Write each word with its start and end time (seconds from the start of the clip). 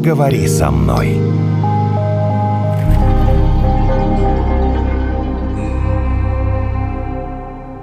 поговори 0.00 0.48
со 0.48 0.70
мной. 0.70 1.20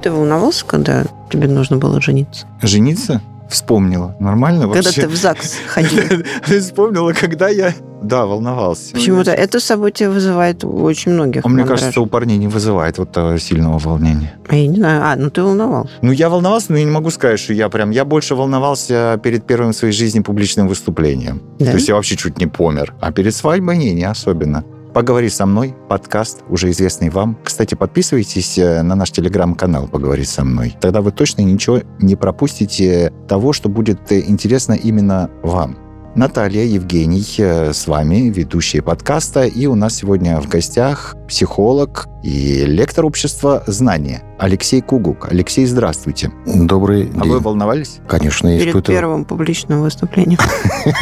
Ты 0.01 0.11
волновался, 0.11 0.65
когда 0.65 1.05
тебе 1.29 1.47
нужно 1.47 1.77
было 1.77 2.01
жениться? 2.01 2.47
Жениться? 2.63 3.21
Вспомнила. 3.49 4.15
Нормально 4.19 4.63
Когда 4.67 4.81
вообще? 4.81 5.01
ты 5.01 5.07
в 5.07 5.15
ЗАГС 5.15 5.55
ходил? 5.67 6.23
Вспомнила, 6.43 7.13
когда 7.13 7.49
я... 7.49 7.73
Да, 8.01 8.25
волновался. 8.25 8.93
Почему-то 8.93 9.31
это 9.31 9.59
событие 9.59 10.09
вызывает 10.09 10.63
у 10.63 10.69
очень 10.83 11.13
многих 11.13 11.43
А 11.43 11.49
мне 11.49 11.63
кажется, 11.63 11.99
у 11.99 12.05
парней 12.05 12.37
не 12.37 12.47
вызывает 12.47 12.97
вот 12.99 13.11
того 13.11 13.37
сильного 13.37 13.79
волнения. 13.79 14.37
А 14.47 14.55
я 14.55 14.67
не 14.67 14.77
знаю. 14.77 15.01
А, 15.03 15.15
ну 15.15 15.29
ты 15.31 15.41
волновался. 15.41 15.91
Ну, 16.01 16.11
я 16.11 16.29
волновался, 16.29 16.71
но 16.73 16.77
я 16.77 16.85
не 16.85 16.91
могу 16.91 17.09
сказать, 17.09 17.39
что 17.39 17.53
я 17.53 17.69
прям... 17.69 17.89
Я 17.89 18.05
больше 18.05 18.35
волновался 18.35 19.19
перед 19.23 19.47
первым 19.47 19.71
в 19.71 19.75
своей 19.75 19.93
жизни 19.93 20.19
публичным 20.19 20.67
выступлением. 20.67 21.41
Да? 21.59 21.71
То 21.71 21.73
есть 21.73 21.87
я 21.87 21.95
вообще 21.95 22.15
чуть 22.17 22.37
не 22.37 22.45
помер. 22.45 22.93
А 23.01 23.11
перед 23.11 23.33
свадьбой 23.33 23.77
не, 23.77 23.93
не 23.93 24.03
особенно. 24.03 24.63
«Поговори 24.97 25.29
со 25.29 25.45
мной» 25.45 25.75
подкаст, 25.89 26.43
уже 26.49 26.71
известный 26.71 27.11
вам. 27.11 27.37
Кстати, 27.43 27.75
подписывайтесь 27.75 28.57
э, 28.57 28.81
на 28.81 28.95
наш 28.95 29.11
телеграм-канал 29.11 29.87
«Поговори 29.87 30.23
со 30.23 30.43
мной». 30.43 30.75
Тогда 30.81 31.01
вы 31.03 31.11
точно 31.11 31.43
ничего 31.43 31.81
не 31.99 32.15
пропустите 32.15 33.13
того, 33.27 33.53
что 33.53 33.69
будет 33.69 34.11
э, 34.11 34.21
интересно 34.25 34.73
именно 34.73 35.29
вам. 35.43 35.77
Наталья, 36.15 36.63
Евгений 36.63 37.23
э, 37.37 37.73
с 37.73 37.85
вами, 37.85 38.31
ведущие 38.31 38.81
подкаста. 38.81 39.43
И 39.43 39.67
у 39.67 39.75
нас 39.75 39.93
сегодня 39.93 40.41
в 40.41 40.49
гостях 40.49 41.15
психолог 41.27 42.07
и 42.23 42.65
лектор 42.65 43.05
общества 43.05 43.63
знания 43.67 44.23
Алексей 44.39 44.81
Кугук. 44.81 45.27
Алексей, 45.29 45.67
здравствуйте. 45.67 46.31
Добрый 46.47 47.11
А 47.15 47.21
день. 47.21 47.31
вы 47.33 47.39
волновались? 47.39 47.99
Конечно, 48.07 48.47
я 48.47 48.57
Перед 48.57 48.69
испытывал. 48.69 48.97
первым 48.99 49.25
публичным 49.25 49.81
выступлением. 49.83 50.39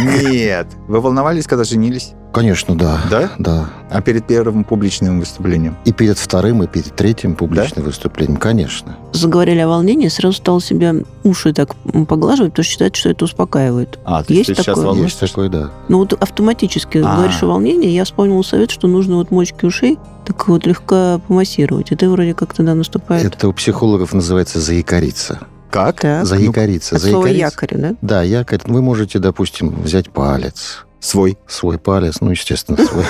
Нет. 0.29 0.67
Вы 0.89 0.99
волновались, 0.99 1.47
когда 1.47 1.63
женились? 1.63 2.13
Конечно, 2.35 2.75
да. 2.77 2.99
Да? 3.09 3.31
Да. 3.39 3.69
А 3.89 4.01
перед 4.01 4.27
первым 4.27 4.65
публичным 4.65 5.21
выступлением? 5.21 5.77
И 5.85 5.93
перед 5.93 6.17
вторым, 6.17 6.63
и 6.63 6.67
перед 6.67 6.93
третьим 6.93 7.33
публичным 7.33 7.85
выступлением, 7.85 8.35
конечно. 8.35 8.97
Заговорили 9.13 9.59
о 9.59 9.69
волнении, 9.69 10.09
сразу 10.09 10.35
стал 10.35 10.59
себе 10.59 11.05
уши 11.23 11.53
так 11.53 11.73
поглаживать, 12.09 12.51
потому 12.51 12.63
что 12.65 12.71
считает, 12.73 12.97
что 12.97 13.07
это 13.09 13.23
успокаивает. 13.23 13.99
А, 14.03 14.21
то 14.21 14.33
Есть 14.33 14.47
ты 14.47 14.53
сейчас 14.55 14.65
такое? 14.65 14.83
волнуешься? 14.85 15.23
Есть 15.23 15.33
такое, 15.33 15.47
да. 15.47 15.71
Ну 15.87 15.99
вот 15.99 16.11
автоматически 16.11 16.97
А. 16.97 17.15
говоришь 17.15 17.41
о 17.41 17.45
волнении, 17.47 17.89
я 17.91 18.03
вспомнил 18.03 18.43
совет, 18.43 18.69
что 18.69 18.87
нужно 18.89 19.15
вот 19.15 19.31
мочки 19.31 19.63
ушей 19.65 19.97
так 20.25 20.45
вот 20.49 20.65
легко 20.65 21.21
помассировать. 21.25 21.93
И 21.93 21.95
ты 21.95 22.09
вроде 22.09 22.33
как 22.33 22.53
тогда 22.53 22.75
наступает. 22.75 23.23
Это 23.23 23.47
у 23.47 23.53
психологов 23.53 24.11
называется 24.13 24.59
заякориться. 24.59 25.39
Как? 25.69 26.01
Так. 26.01 26.25
Заякориться. 26.25 26.95
От 26.95 27.01
слова 27.01 27.23
Заякориться. 27.27 27.45
якорь, 27.65 27.77
да? 27.79 27.95
Да, 28.01 28.23
якорь. 28.23 28.59
Вы 28.65 28.81
можете, 28.81 29.19
допустим, 29.19 29.69
взять 29.83 30.09
палец. 30.09 30.84
Свой. 30.99 31.37
Свой 31.47 31.77
палец, 31.77 32.21
ну, 32.21 32.31
естественно, 32.31 32.77
свой. 32.77 33.05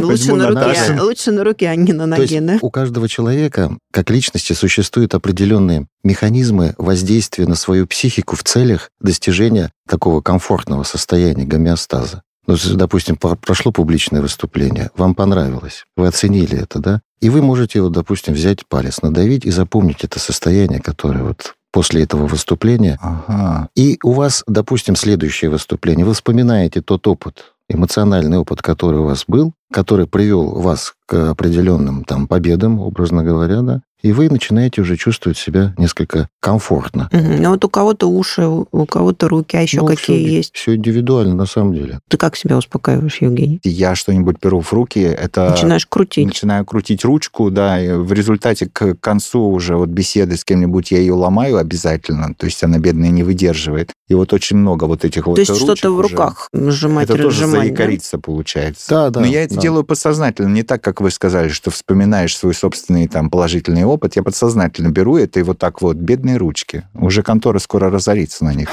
Лучше 0.02 0.34
на, 0.34 0.48
руке, 0.48 1.00
лучше 1.00 1.32
на 1.32 1.44
руке, 1.44 1.68
а 1.68 1.76
не 1.76 1.92
на 1.92 2.06
То 2.14 2.22
есть 2.22 2.34
ноге, 2.34 2.46
да? 2.46 2.58
у 2.60 2.70
каждого 2.70 3.08
человека, 3.08 3.76
как 3.92 4.10
личности, 4.10 4.52
существуют 4.52 5.14
определенные 5.14 5.86
механизмы 6.04 6.74
воздействия 6.78 7.46
на 7.46 7.54
свою 7.54 7.86
психику 7.86 8.36
в 8.36 8.44
целях 8.44 8.90
достижения 9.00 9.70
такого 9.88 10.20
комфортного 10.20 10.84
состояния 10.84 11.44
гомеостаза. 11.44 12.22
Ну, 12.46 12.56
допустим, 12.74 13.16
прошло 13.16 13.70
публичное 13.70 14.22
выступление, 14.22 14.90
вам 14.96 15.14
понравилось, 15.14 15.84
вы 15.96 16.06
оценили 16.06 16.58
это, 16.58 16.78
да? 16.78 17.00
И 17.20 17.28
вы 17.28 17.42
можете, 17.42 17.82
вот, 17.82 17.92
допустим, 17.92 18.34
взять 18.34 18.66
палец, 18.66 19.02
надавить 19.02 19.44
и 19.44 19.50
запомнить 19.50 20.04
это 20.04 20.18
состояние, 20.18 20.80
которое 20.80 21.22
вот 21.22 21.54
после 21.72 22.02
этого 22.02 22.26
выступления. 22.26 22.98
Ага. 23.00 23.68
И 23.74 23.98
у 24.02 24.12
вас, 24.12 24.42
допустим, 24.46 24.96
следующее 24.96 25.50
выступление, 25.50 26.04
вы 26.04 26.14
вспоминаете 26.14 26.80
тот 26.80 27.06
опыт, 27.06 27.54
эмоциональный 27.68 28.38
опыт, 28.38 28.62
который 28.62 29.00
у 29.00 29.04
вас 29.04 29.24
был, 29.26 29.52
который 29.72 30.06
привел 30.06 30.50
вас 30.50 30.94
к 31.06 31.30
определенным 31.30 32.04
там 32.04 32.26
победам, 32.26 32.80
образно 32.80 33.22
говоря, 33.22 33.62
да, 33.62 33.82
и 34.02 34.12
вы 34.12 34.28
начинаете 34.28 34.80
уже 34.80 34.96
чувствовать 34.96 35.38
себя 35.38 35.74
несколько 35.78 36.28
комфортно. 36.40 37.08
Мгм. 37.12 37.42
Ну 37.42 37.50
вот 37.50 37.64
у 37.64 37.68
кого-то 37.68 38.08
уши, 38.08 38.46
у 38.46 38.86
кого-то 38.86 39.28
руки, 39.28 39.56
а 39.56 39.60
еще 39.62 39.86
какие 39.86 40.28
есть? 40.28 40.54
Все 40.54 40.76
индивидуально 40.76 41.34
на 41.34 41.46
самом 41.46 41.74
деле. 41.74 42.00
Ты 42.08 42.16
как 42.16 42.36
себя 42.36 42.56
успокаиваешь, 42.56 43.18
Евгений? 43.20 43.60
Я 43.64 43.94
что-нибудь 43.94 44.36
беру 44.40 44.60
в 44.60 44.72
руки, 44.72 45.00
это... 45.00 45.50
Начинаешь 45.50 45.86
крутить. 45.86 46.26
Начинаю 46.26 46.64
крутить 46.64 47.04
ручку, 47.04 47.50
да, 47.50 47.80
и 47.82 47.92
в 47.92 48.12
результате 48.12 48.68
к 48.72 48.94
концу 48.96 49.42
уже 49.44 49.76
вот 49.76 49.88
беседы 49.88 50.36
с 50.36 50.44
кем-нибудь 50.44 50.90
я 50.90 50.98
ее 50.98 51.14
ломаю 51.14 51.58
обязательно, 51.58 52.34
то 52.34 52.46
есть 52.46 52.62
она, 52.64 52.78
бедная, 52.78 53.10
не 53.10 53.22
выдерживает. 53.22 53.92
И 54.08 54.14
вот 54.14 54.32
очень 54.32 54.56
много 54.56 54.84
вот 54.84 55.04
этих 55.04 55.26
вот 55.26 55.36
То 55.36 55.40
есть 55.42 55.56
что-то 55.56 55.90
в 55.90 55.98
уже. 55.98 56.08
руках 56.08 56.48
сжимать, 56.52 57.04
Это 57.04 57.14
тоже 57.16 57.28
разжимать, 57.44 57.52
да? 57.54 57.60
заикариться 57.66 58.18
получается. 58.18 58.86
Да, 58.90 59.10
да, 59.10 59.20
Но 59.20 59.26
я 59.26 59.44
это 59.44 59.54
да. 59.54 59.60
делаю 59.60 59.84
подсознательно, 59.84 60.48
не 60.48 60.62
так, 60.62 60.82
как 60.82 61.00
вы 61.00 61.10
сказали, 61.10 61.48
что 61.48 61.70
вспоминаешь 61.70 62.36
свой 62.36 62.54
собственный 62.54 63.06
там 63.06 63.30
положительный 63.30 63.84
опыт. 63.90 64.16
Я 64.16 64.22
подсознательно 64.22 64.88
беру 64.88 65.16
это 65.16 65.40
и 65.40 65.42
вот 65.42 65.58
так 65.58 65.82
вот, 65.82 65.96
бедные 65.96 66.36
ручки. 66.36 66.84
Уже 66.94 67.22
контора 67.22 67.58
скоро 67.58 67.90
разорится 67.90 68.44
на 68.44 68.54
них. 68.54 68.68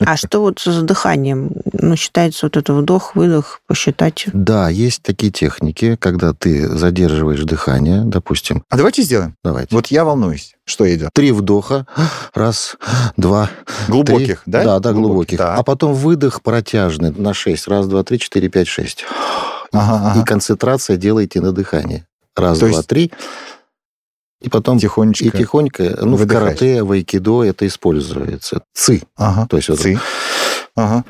А 0.00 0.16
что 0.16 0.40
вот 0.40 0.58
с 0.58 0.82
дыханием? 0.82 1.50
Ну, 1.72 1.94
считается 1.94 2.46
вот 2.46 2.56
это 2.56 2.74
вдох, 2.74 3.14
выдох, 3.14 3.60
посчитать. 3.68 4.26
Да, 4.32 4.68
есть 4.68 5.02
такие 5.02 5.30
техники, 5.30 5.96
когда 6.00 6.32
ты 6.32 6.66
задерживаешь 6.68 7.42
дыхание, 7.44 8.02
допустим, 8.04 8.64
А 8.70 8.76
давайте 8.76 9.02
сделаем. 9.02 9.36
давайте. 9.44 9.72
Вот 9.74 9.86
я 9.88 10.04
волнуюсь. 10.04 10.56
Что 10.64 10.92
идет? 10.92 11.10
Три 11.12 11.30
вдоха, 11.30 11.86
раз, 12.34 12.76
два, 13.16 13.50
Глубоких, 13.86 14.42
три. 14.42 14.52
да? 14.52 14.64
Да, 14.64 14.78
да, 14.80 14.92
глубоких. 14.92 15.38
Так. 15.38 15.58
А 15.58 15.62
потом 15.62 15.94
выдох 15.94 16.42
протяжный 16.42 17.12
на 17.16 17.32
6. 17.32 17.68
Раз, 17.68 17.86
два, 17.86 18.02
три, 18.02 18.18
четыре, 18.18 18.48
пять, 18.48 18.66
шесть. 18.66 19.04
Ага, 19.72 20.10
ага. 20.10 20.20
И 20.20 20.24
концентрация 20.24 20.96
делаете 20.96 21.40
на 21.40 21.52
дыхании. 21.52 22.04
Раз, 22.34 22.58
То 22.58 22.66
два, 22.66 22.76
есть 22.78 22.88
три. 22.88 23.12
И 24.40 24.48
потом 24.48 24.78
Тихонечко. 24.78 25.24
и 25.24 25.30
тихонько, 25.30 25.98
ну, 26.02 26.16
в 26.16 26.20
выдыхаешь. 26.20 26.58
карате, 26.58 26.82
в 26.84 26.92
айкидо 26.92 27.42
это 27.42 27.66
используется. 27.66 28.62
Ци. 28.72 29.02
Ага. 29.16 29.46
То 29.48 29.56
есть 29.56 29.68
вот 29.68 29.80
Ци. 29.80 29.98
Ага. 30.76 31.04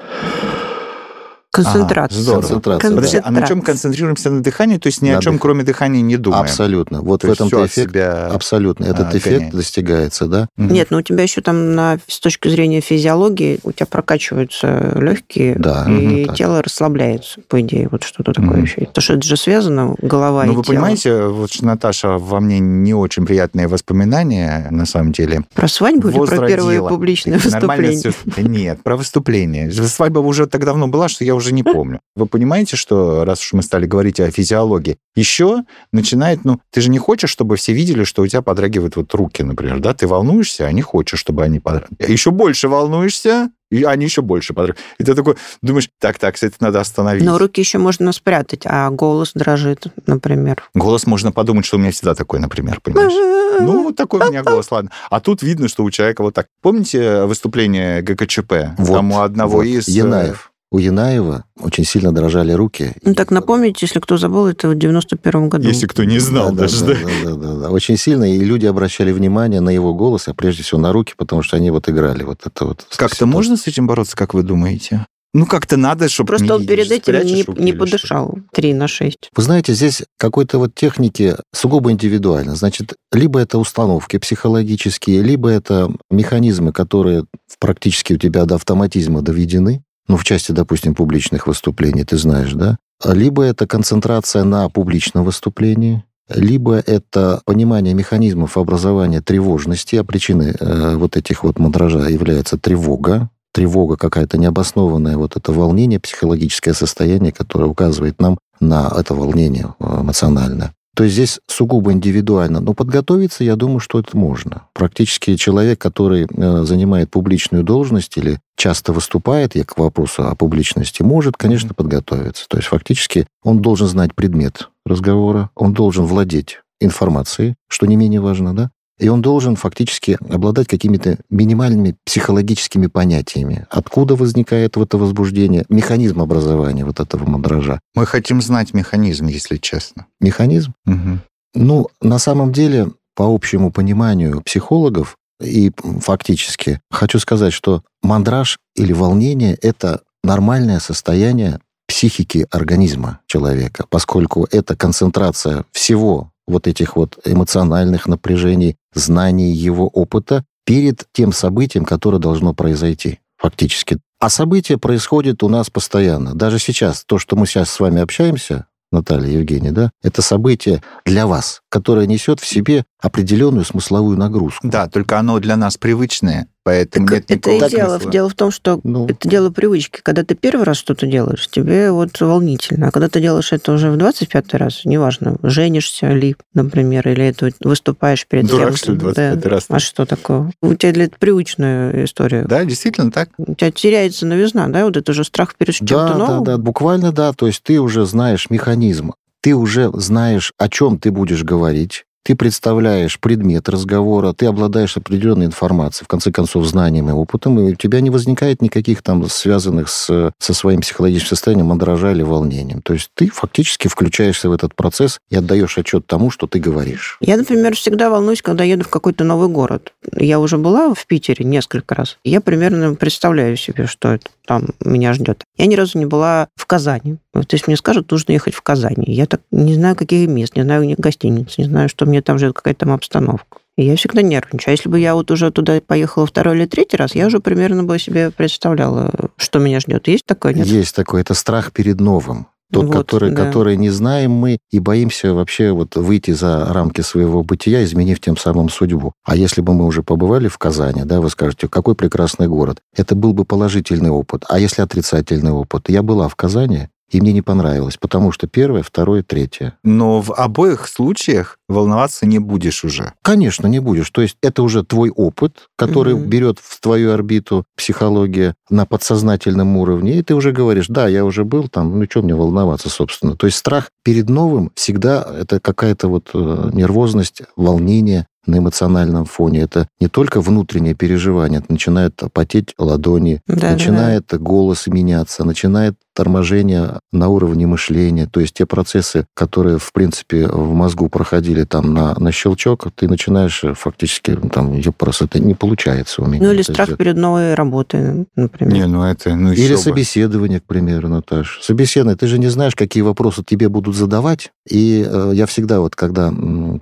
Концентрация. 1.50 2.20
здорово. 2.20 2.40
концентрация. 2.42 2.90
Подожди, 2.94 3.20
а 3.24 3.30
на 3.30 3.46
чем 3.46 3.62
концентрируемся 3.62 4.30
на 4.30 4.42
дыхании? 4.42 4.76
То 4.78 4.86
есть 4.88 5.00
ни 5.02 5.08
о 5.08 5.16
На 5.16 5.22
чем, 5.22 5.36
дых- 5.36 5.38
кроме 5.38 5.64
дыхания, 5.64 6.02
не 6.02 6.16
думаем. 6.16 6.42
Абсолютно. 6.44 7.00
Вот 7.00 7.22
То 7.22 7.28
в 7.28 7.30
от 7.32 7.40
эффект. 7.40 7.72
себя 7.90 8.26
Абсолютно. 8.26 8.84
Этот 8.84 9.06
отгоняет. 9.08 9.16
эффект 9.26 9.54
достигается, 9.54 10.26
да? 10.26 10.48
Мгм. 10.56 10.72
Нет, 10.74 10.88
ну 10.90 10.98
у 10.98 11.02
тебя 11.02 11.22
еще 11.22 11.40
там 11.40 11.74
на, 11.74 11.98
с 12.06 12.20
точки 12.20 12.48
зрения 12.48 12.80
физиологии 12.80 13.60
у 13.64 13.72
тебя 13.72 13.86
прокачиваются 13.86 14.92
легкие, 15.00 15.54
Да. 15.56 15.86
и 15.88 16.26
так. 16.26 16.36
тело 16.36 16.62
расслабляется, 16.62 17.40
по 17.48 17.60
идее, 17.60 17.88
вот 17.90 18.02
что-то 18.04 18.32
такое 18.34 18.50
Мгм. 18.58 18.62
еще. 18.64 18.80
Потому 18.86 19.02
что 19.02 19.14
это 19.14 19.26
же 19.26 19.36
связано, 19.36 19.94
голова 20.02 20.44
Ну, 20.44 20.52
и 20.52 20.56
вы 20.56 20.62
тело. 20.62 20.74
понимаете, 20.74 21.22
вот 21.28 21.50
что, 21.50 21.64
Наташа, 21.64 22.18
во 22.18 22.40
мне 22.40 22.58
не 22.58 22.92
очень 22.94 23.24
приятные 23.26 23.68
воспоминания, 23.68 24.68
на 24.70 24.84
самом 24.86 25.12
деле. 25.12 25.42
Про 25.54 25.66
свадьбу 25.68 26.08
или 26.10 26.18
про 26.26 26.46
первое 26.46 26.82
публичное 26.82 27.38
выступление? 27.38 28.12
Нет, 28.36 28.82
про 28.82 28.96
выступление. 28.96 29.72
Свадьба 29.72 30.18
уже 30.20 30.46
так 30.46 30.64
давно 30.64 30.88
была, 30.88 31.08
что 31.08 31.24
я 31.24 31.34
уже 31.38 31.52
не 31.52 31.62
помню. 31.62 32.00
Вы 32.14 32.26
понимаете, 32.26 32.76
что 32.76 33.24
раз 33.24 33.40
уж 33.40 33.52
мы 33.54 33.62
стали 33.62 33.86
говорить 33.86 34.20
о 34.20 34.30
физиологии, 34.30 34.98
еще 35.14 35.64
начинает, 35.92 36.44
ну, 36.44 36.60
ты 36.70 36.80
же 36.80 36.90
не 36.90 36.98
хочешь, 36.98 37.30
чтобы 37.30 37.56
все 37.56 37.72
видели, 37.72 38.04
что 38.04 38.22
у 38.22 38.26
тебя 38.26 38.42
подрагивают 38.42 38.96
вот 38.96 39.12
руки, 39.14 39.42
например, 39.42 39.80
да? 39.80 39.94
Ты 39.94 40.06
волнуешься, 40.06 40.66
а 40.66 40.72
не 40.72 40.82
хочешь, 40.82 41.18
чтобы 41.18 41.42
они 41.42 41.60
подрагивали. 41.60 42.10
Еще 42.12 42.30
больше 42.30 42.68
волнуешься, 42.68 43.50
и 43.70 43.82
они 43.84 44.04
еще 44.04 44.22
больше 44.22 44.54
подрагивают. 44.54 44.80
И 44.98 45.04
ты 45.04 45.14
такой 45.14 45.36
думаешь, 45.62 45.88
так, 45.98 46.18
так, 46.18 46.42
это 46.42 46.56
надо 46.60 46.80
остановить. 46.80 47.24
Но 47.24 47.38
руки 47.38 47.60
еще 47.60 47.78
можно 47.78 48.12
спрятать, 48.12 48.62
а 48.64 48.90
голос 48.90 49.32
дрожит, 49.34 49.86
например. 50.06 50.62
Голос 50.74 51.06
можно 51.06 51.32
подумать, 51.32 51.66
что 51.66 51.76
у 51.76 51.80
меня 51.80 51.90
всегда 51.90 52.14
такой, 52.14 52.40
например, 52.40 52.80
понимаешь? 52.82 53.12
Ну, 53.60 53.84
вот 53.84 53.96
такой 53.96 54.20
у 54.20 54.30
меня 54.30 54.42
голос, 54.44 54.70
ладно. 54.70 54.90
А 55.10 55.20
тут 55.20 55.42
видно, 55.42 55.68
что 55.68 55.84
у 55.84 55.90
человека 55.90 56.22
вот 56.22 56.34
так. 56.34 56.46
Помните 56.62 57.24
выступление 57.24 58.02
ГКЧП? 58.02 58.52
Вот, 58.78 58.86
Там 58.86 59.12
у 59.12 59.20
одного 59.20 59.58
вот. 59.58 59.66
из... 59.66 59.88
э, 59.88 59.92
Янаев. 59.92 60.52
У 60.70 60.78
Янаева 60.78 61.44
очень 61.60 61.84
сильно 61.84 62.12
дрожали 62.12 62.52
руки. 62.52 62.92
Ну 63.02 63.14
так 63.14 63.30
напомните, 63.30 63.86
если 63.86 64.00
кто 64.00 64.18
забыл, 64.18 64.48
это 64.48 64.68
в 64.68 64.74
91 64.74 65.48
году. 65.48 65.66
Если 65.66 65.86
кто 65.86 66.04
не 66.04 66.18
знал 66.18 66.52
Да, 66.52 66.62
даже, 66.62 66.84
да, 66.84 66.94
да? 66.94 66.94
да, 66.94 67.30
да, 67.30 67.34
да, 67.34 67.54
да. 67.60 67.70
Очень 67.70 67.96
сильно, 67.96 68.30
и 68.30 68.38
люди 68.40 68.66
обращали 68.66 69.10
внимание 69.12 69.60
на 69.60 69.70
его 69.70 69.94
голос, 69.94 70.28
а 70.28 70.34
прежде 70.34 70.62
всего 70.62 70.78
на 70.80 70.92
руки, 70.92 71.14
потому 71.16 71.42
что 71.42 71.56
они 71.56 71.70
вот 71.70 71.88
играли 71.88 72.22
вот 72.22 72.40
это 72.44 72.66
вот. 72.66 72.86
Как-то 72.96 73.24
можно 73.24 73.56
с 73.56 73.66
этим 73.66 73.86
бороться, 73.86 74.14
как 74.14 74.34
вы 74.34 74.42
думаете? 74.42 75.06
Ну, 75.34 75.46
как-то 75.46 75.76
надо, 75.76 76.08
чтобы... 76.08 76.28
Просто 76.28 76.54
он 76.54 76.66
перед 76.66 76.90
этим 76.90 77.14
не, 77.24 77.44
не 77.62 77.72
подышал. 77.72 78.28
подышал 78.28 78.38
3 78.52 78.74
на 78.74 78.88
6. 78.88 79.30
Вы 79.36 79.42
знаете, 79.42 79.74
здесь 79.74 80.02
какой-то 80.16 80.58
вот 80.58 80.74
техники 80.74 81.36
сугубо 81.54 81.92
индивидуально. 81.92 82.56
Значит, 82.56 82.94
либо 83.12 83.38
это 83.38 83.58
установки 83.58 84.18
психологические, 84.18 85.22
либо 85.22 85.50
это 85.50 85.90
механизмы, 86.10 86.72
которые 86.72 87.24
практически 87.58 88.14
у 88.14 88.16
тебя 88.16 88.46
до 88.46 88.54
автоматизма 88.54 89.20
доведены. 89.20 89.82
Ну, 90.08 90.16
в 90.16 90.24
части, 90.24 90.52
допустим, 90.52 90.94
публичных 90.94 91.46
выступлений, 91.46 92.04
ты 92.04 92.16
знаешь, 92.16 92.52
да? 92.52 92.78
Либо 93.04 93.42
это 93.42 93.66
концентрация 93.66 94.44
на 94.44 94.68
публичном 94.68 95.24
выступлении, 95.24 96.02
либо 96.28 96.76
это 96.76 97.40
понимание 97.44 97.94
механизмов 97.94 98.56
образования 98.56 99.20
тревожности, 99.20 99.96
а 99.96 100.04
причиной 100.04 100.54
э, 100.58 100.96
вот 100.96 101.16
этих 101.16 101.44
вот 101.44 101.58
мандража 101.58 102.08
является 102.08 102.58
тревога, 102.58 103.30
тревога, 103.52 103.96
какая-то 103.96 104.36
необоснованное 104.36 105.16
вот 105.16 105.36
это 105.36 105.52
волнение, 105.52 106.00
психологическое 106.00 106.74
состояние, 106.74 107.32
которое 107.32 107.66
указывает 107.66 108.20
нам 108.20 108.38
на 108.60 108.92
это 108.94 109.14
волнение 109.14 109.74
э, 109.78 110.00
эмоциональное. 110.00 110.72
То 110.98 111.04
есть 111.04 111.14
здесь 111.14 111.38
сугубо 111.46 111.92
индивидуально. 111.92 112.58
Но 112.58 112.74
подготовиться, 112.74 113.44
я 113.44 113.54
думаю, 113.54 113.78
что 113.78 114.00
это 114.00 114.16
можно. 114.16 114.64
Практически 114.72 115.36
человек, 115.36 115.78
который 115.78 116.26
э, 116.26 116.64
занимает 116.64 117.08
публичную 117.08 117.62
должность 117.62 118.16
или 118.16 118.40
часто 118.56 118.92
выступает, 118.92 119.54
я 119.54 119.62
к 119.62 119.78
вопросу 119.78 120.26
о 120.26 120.34
публичности, 120.34 121.04
может, 121.04 121.36
конечно, 121.36 121.72
подготовиться. 121.72 122.46
То 122.48 122.56
есть 122.56 122.68
фактически 122.68 123.28
он 123.44 123.62
должен 123.62 123.86
знать 123.86 124.12
предмет 124.12 124.70
разговора, 124.84 125.50
он 125.54 125.72
должен 125.72 126.04
владеть 126.04 126.62
информацией, 126.80 127.54
что 127.68 127.86
не 127.86 127.94
менее 127.94 128.20
важно, 128.20 128.52
да, 128.52 128.70
и 128.98 129.08
он 129.08 129.22
должен 129.22 129.56
фактически 129.56 130.18
обладать 130.28 130.68
какими-то 130.68 131.18
минимальными 131.30 131.96
психологическими 132.04 132.86
понятиями. 132.86 133.66
Откуда 133.70 134.16
возникает 134.16 134.76
вот 134.76 134.88
это 134.88 134.98
возбуждение, 134.98 135.64
механизм 135.68 136.20
образования 136.20 136.84
вот 136.84 137.00
этого 137.00 137.28
мандража. 137.28 137.80
Мы 137.94 138.06
хотим 138.06 138.40
знать 138.42 138.74
механизм, 138.74 139.26
если 139.26 139.56
честно. 139.56 140.06
Механизм? 140.20 140.72
Угу. 140.86 141.18
Ну, 141.54 141.88
на 142.00 142.18
самом 142.18 142.52
деле, 142.52 142.88
по 143.14 143.32
общему 143.34 143.70
пониманию 143.70 144.42
психологов, 144.42 145.16
и 145.40 145.70
фактически 146.00 146.80
хочу 146.90 147.18
сказать, 147.20 147.52
что 147.52 147.82
мандраж 148.02 148.58
или 148.74 148.92
волнение– 148.92 149.54
это 149.62 150.00
нормальное 150.24 150.80
состояние 150.80 151.60
психики 151.86 152.46
организма 152.50 153.20
человека, 153.26 153.86
поскольку 153.88 154.46
это 154.50 154.76
концентрация 154.76 155.64
всего 155.72 156.32
вот 156.48 156.66
этих 156.66 156.96
вот 156.96 157.18
эмоциональных 157.24 158.06
напряжений, 158.06 158.76
знаний 158.94 159.52
его 159.52 159.86
опыта 159.88 160.44
перед 160.64 161.06
тем 161.12 161.32
событием, 161.32 161.84
которое 161.84 162.18
должно 162.18 162.54
произойти 162.54 163.20
фактически. 163.36 163.98
А 164.20 164.28
события 164.28 164.78
происходят 164.78 165.42
у 165.42 165.48
нас 165.48 165.70
постоянно. 165.70 166.34
Даже 166.34 166.58
сейчас, 166.58 167.04
то, 167.06 167.18
что 167.18 167.36
мы 167.36 167.46
сейчас 167.46 167.70
с 167.70 167.78
вами 167.78 168.02
общаемся, 168.02 168.66
Наталья 168.90 169.38
Евгения, 169.38 169.70
да, 169.70 169.90
это 170.02 170.22
событие 170.22 170.82
для 171.04 171.26
вас, 171.26 171.60
которое 171.68 172.06
несет 172.06 172.40
в 172.40 172.46
себе 172.46 172.84
определенную 173.00 173.64
смысловую 173.64 174.18
нагрузку. 174.18 174.66
Да, 174.68 174.88
только 174.88 175.18
оно 175.18 175.38
для 175.38 175.56
нас 175.56 175.76
привычное, 175.76 176.48
поэтому 176.64 177.06
Так 177.06 177.14
нет 177.14 177.24
это 177.30 177.34
никакого 177.50 177.66
и 177.66 177.70
дело. 177.70 177.90
смысла. 177.94 178.12
Дело 178.12 178.28
в 178.28 178.34
том, 178.34 178.50
что 178.50 178.80
Ну. 178.82 179.06
это 179.06 179.28
дело 179.28 179.50
привычки. 179.50 180.00
Когда 180.02 180.24
ты 180.24 180.34
первый 180.34 180.64
раз 180.64 180.76
что-то 180.78 181.06
делаешь, 181.06 181.48
тебе 181.48 181.92
вот 181.92 182.20
волнительно. 182.20 182.88
А 182.88 182.90
когда 182.90 183.08
ты 183.08 183.20
делаешь 183.20 183.52
это 183.52 183.72
уже 183.72 183.90
в 183.90 183.96
25 183.96 184.54
раз, 184.54 184.84
неважно, 184.84 185.36
женишься 185.44 186.12
ли, 186.12 186.34
например, 186.54 187.08
или 187.08 187.24
это 187.24 187.50
выступаешь 187.60 188.26
перед 188.26 188.46
Дурак, 188.46 188.70
кем-то. 188.70 188.78
что 188.78 188.92
ли, 188.92 188.98
25 188.98 189.40
Да. 189.40 189.48
раз? 189.48 189.66
А 189.68 189.78
что 189.78 190.04
такое? 190.04 190.52
У 190.60 190.74
тебя 190.74 190.92
для 190.92 191.04
это 191.04 191.16
привычная 191.18 192.04
история. 192.04 192.42
Да, 192.48 192.64
действительно 192.64 193.12
так. 193.12 193.30
У 193.38 193.54
тебя 193.54 193.70
теряется 193.70 194.26
новизна, 194.26 194.66
да? 194.68 194.84
Вот 194.84 194.96
это 194.96 195.12
уже 195.12 195.22
страх 195.24 195.54
перед 195.56 195.74
чем-то 195.74 195.94
Да, 195.94 196.14
да, 196.14 196.40
да, 196.40 196.58
буквально 196.58 197.12
да. 197.12 197.32
То 197.32 197.46
есть 197.46 197.62
ты 197.62 197.80
уже 197.80 198.04
знаешь 198.06 198.50
механизм, 198.50 199.12
ты 199.40 199.54
уже 199.54 199.90
знаешь, 199.94 200.52
о 200.58 200.68
чем 200.68 200.98
ты 200.98 201.12
будешь 201.12 201.44
говорить, 201.44 202.04
ты 202.24 202.34
представляешь 202.34 203.18
предмет 203.18 203.68
разговора, 203.68 204.32
ты 204.32 204.46
обладаешь 204.46 204.96
определенной 204.96 205.46
информацией, 205.46 206.04
в 206.04 206.08
конце 206.08 206.30
концов, 206.30 206.66
знанием 206.66 207.08
и 207.08 207.12
опытом, 207.12 207.58
и 207.58 207.72
у 207.72 207.74
тебя 207.74 208.00
не 208.00 208.10
возникает 208.10 208.62
никаких 208.62 209.02
там 209.02 209.28
связанных 209.28 209.88
с, 209.88 210.32
со 210.38 210.54
своим 210.54 210.80
психологическим 210.80 211.36
состоянием 211.36 211.66
мандража 211.66 212.12
или 212.12 212.22
волнением. 212.22 212.82
То 212.82 212.92
есть 212.92 213.10
ты 213.14 213.28
фактически 213.28 213.88
включаешься 213.88 214.48
в 214.48 214.52
этот 214.52 214.74
процесс 214.74 215.18
и 215.30 215.36
отдаешь 215.36 215.78
отчет 215.78 216.06
тому, 216.06 216.30
что 216.30 216.46
ты 216.46 216.58
говоришь. 216.58 217.16
Я, 217.20 217.36
например, 217.36 217.74
всегда 217.74 218.10
волнуюсь, 218.10 218.42
когда 218.42 218.64
еду 218.64 218.84
в 218.84 218.88
какой-то 218.88 219.24
новый 219.24 219.48
город. 219.48 219.92
Я 220.14 220.40
уже 220.40 220.58
была 220.58 220.94
в 220.94 221.06
Питере 221.06 221.44
несколько 221.44 221.94
раз. 221.94 222.18
Я 222.24 222.40
примерно 222.40 222.94
представляю 222.94 223.56
себе, 223.56 223.86
что 223.86 224.14
это 224.14 224.28
там 224.46 224.70
меня 224.82 225.12
ждет. 225.12 225.44
Я 225.58 225.66
ни 225.66 225.74
разу 225.74 225.98
не 225.98 226.06
была 226.06 226.48
в 226.56 226.64
Казани. 226.64 227.18
Вот 227.34 227.52
если 227.52 227.66
мне 227.68 227.76
скажут, 227.76 228.10
нужно 228.10 228.32
ехать 228.32 228.54
в 228.54 228.62
Казани. 228.62 229.04
Я 229.06 229.26
так 229.26 229.42
не 229.50 229.74
знаю, 229.74 229.94
каких 229.94 230.26
мест, 230.26 230.56
не 230.56 230.62
знаю 230.62 230.84
ни 230.84 230.94
гостиниц, 230.96 231.58
не 231.58 231.64
знаю, 231.64 231.90
что 231.90 232.06
мне 232.06 232.17
там 232.22 232.38
ждет, 232.38 232.54
какая 232.54 232.74
там 232.74 232.90
обстановка. 232.90 233.58
И 233.76 233.84
я 233.84 233.96
всегда 233.96 234.22
нервничаю. 234.22 234.70
А 234.70 234.72
если 234.72 234.88
бы 234.88 234.98
я 234.98 235.14
вот 235.14 235.30
уже 235.30 235.52
туда 235.52 235.80
поехала 235.80 236.26
второй 236.26 236.56
или 236.56 236.66
третий 236.66 236.96
раз, 236.96 237.14
я 237.14 237.26
уже 237.26 237.38
примерно 237.38 237.84
бы 237.84 237.98
себе 237.98 238.30
представляла, 238.30 239.12
что 239.36 239.60
меня 239.60 239.78
ждет. 239.78 240.08
Есть 240.08 240.26
такое? 240.26 240.52
Нет? 240.52 240.66
Есть 240.66 240.96
такой, 240.96 241.20
это 241.20 241.34
страх 241.34 241.72
перед 241.72 242.00
новым. 242.00 242.48
Тот, 242.70 242.84
Вот, 242.84 242.92
который, 242.92 243.30
да. 243.30 243.46
который 243.46 243.76
не 243.76 243.88
знаем 243.88 244.32
мы 244.32 244.58
и 244.70 244.78
боимся 244.78 245.32
вообще 245.32 245.70
вот 245.70 245.96
выйти 245.96 246.32
за 246.32 246.66
рамки 246.66 247.00
своего 247.00 247.42
бытия, 247.42 247.82
изменив 247.82 248.20
тем 248.20 248.36
самым 248.36 248.68
судьбу. 248.68 249.12
А 249.24 249.36
если 249.36 249.62
бы 249.62 249.72
мы 249.72 249.86
уже 249.86 250.02
побывали 250.02 250.48
в 250.48 250.58
Казани, 250.58 251.04
да, 251.04 251.22
вы 251.22 251.30
скажете, 251.30 251.66
какой 251.66 251.94
прекрасный 251.94 252.46
город. 252.46 252.80
Это 252.94 253.14
был 253.14 253.32
бы 253.32 253.46
положительный 253.46 254.10
опыт. 254.10 254.44
А 254.48 254.58
если 254.58 254.82
отрицательный 254.82 255.52
опыт? 255.52 255.88
Я 255.88 256.02
была 256.02 256.28
в 256.28 256.36
Казани, 256.36 256.88
и 257.10 257.20
мне 257.20 257.32
не 257.32 257.42
понравилось, 257.42 257.96
потому 257.96 258.32
что 258.32 258.46
первое, 258.46 258.82
второе, 258.82 259.22
третье. 259.22 259.74
Но 259.82 260.20
в 260.20 260.32
обоих 260.32 260.86
случаях 260.88 261.58
волноваться 261.68 262.26
не 262.26 262.38
будешь 262.38 262.84
уже. 262.84 263.12
Конечно, 263.22 263.66
не 263.66 263.78
будешь. 263.80 264.10
То 264.10 264.22
есть 264.22 264.36
это 264.42 264.62
уже 264.62 264.84
твой 264.84 265.10
опыт, 265.10 265.68
который 265.76 266.14
Мгм. 266.14 266.28
берет 266.28 266.58
в 266.62 266.80
твою 266.80 267.12
орбиту 267.12 267.64
психология 267.76 268.54
на 268.70 268.86
подсознательном 268.86 269.76
уровне, 269.76 270.18
и 270.18 270.22
ты 270.22 270.34
уже 270.34 270.52
говоришь, 270.52 270.88
да, 270.88 271.08
я 271.08 271.24
уже 271.24 271.44
был 271.44 271.68
там, 271.68 271.98
ну 271.98 272.06
что 272.08 272.22
мне 272.22 272.34
волноваться, 272.34 272.88
собственно. 272.90 273.36
То 273.36 273.46
есть 273.46 273.58
страх 273.58 273.90
перед 274.02 274.28
новым 274.28 274.70
всегда 274.74 275.26
это 275.40 275.60
какая-то 275.60 276.08
вот 276.08 276.30
э, 276.34 276.70
нервозность, 276.72 277.42
волнение 277.56 278.26
на 278.48 278.58
эмоциональном 278.58 279.24
фоне. 279.24 279.60
Это 279.60 279.86
не 280.00 280.08
только 280.08 280.40
внутреннее 280.40 280.94
переживание, 280.94 281.60
это 281.60 281.70
начинают 281.70 282.20
потеть 282.32 282.74
ладони, 282.78 283.40
Да-да-да. 283.46 283.72
начинает 283.72 284.24
голос 284.40 284.86
меняться, 284.86 285.44
начинает 285.44 285.94
торможение 286.18 286.98
на 287.12 287.28
уровне 287.28 287.68
мышления. 287.68 288.26
То 288.26 288.40
есть 288.40 288.54
те 288.54 288.66
процессы, 288.66 289.26
которые, 289.34 289.78
в 289.78 289.92
принципе, 289.92 290.48
в 290.48 290.74
мозгу 290.74 291.08
проходили 291.08 291.62
там 291.62 291.94
на, 291.94 292.18
на 292.18 292.32
щелчок, 292.32 292.88
ты 292.92 293.06
начинаешь 293.06 293.62
э, 293.62 293.74
фактически, 293.74 294.32
ну, 294.32 294.48
там, 294.48 294.72
ее 294.72 294.90
просто 294.90 295.26
это 295.26 295.38
не 295.38 295.54
получается 295.54 296.22
у 296.22 296.26
меня. 296.26 296.42
Ну 296.42 296.50
или 296.50 296.62
это 296.62 296.72
страх 296.72 296.88
сделать. 296.88 296.98
перед 296.98 297.16
новой 297.16 297.54
работой, 297.54 298.26
например. 298.34 298.74
Не, 298.74 298.86
ну 298.88 299.04
это, 299.04 299.36
ну 299.36 299.52
еще 299.52 299.62
Или 299.62 299.72
бы. 299.74 299.78
собеседование, 299.78 300.58
к 300.58 300.64
примеру, 300.64 301.06
Наташ. 301.06 301.60
Собеседование, 301.62 302.16
ты 302.16 302.26
же 302.26 302.40
не 302.40 302.48
знаешь, 302.48 302.74
какие 302.74 303.04
вопросы 303.04 303.44
тебе 303.46 303.68
будут 303.68 303.94
задавать. 303.94 304.50
И 304.68 305.06
э, 305.08 305.30
я 305.34 305.46
всегда 305.46 305.78
вот, 305.78 305.94
когда 305.94 306.32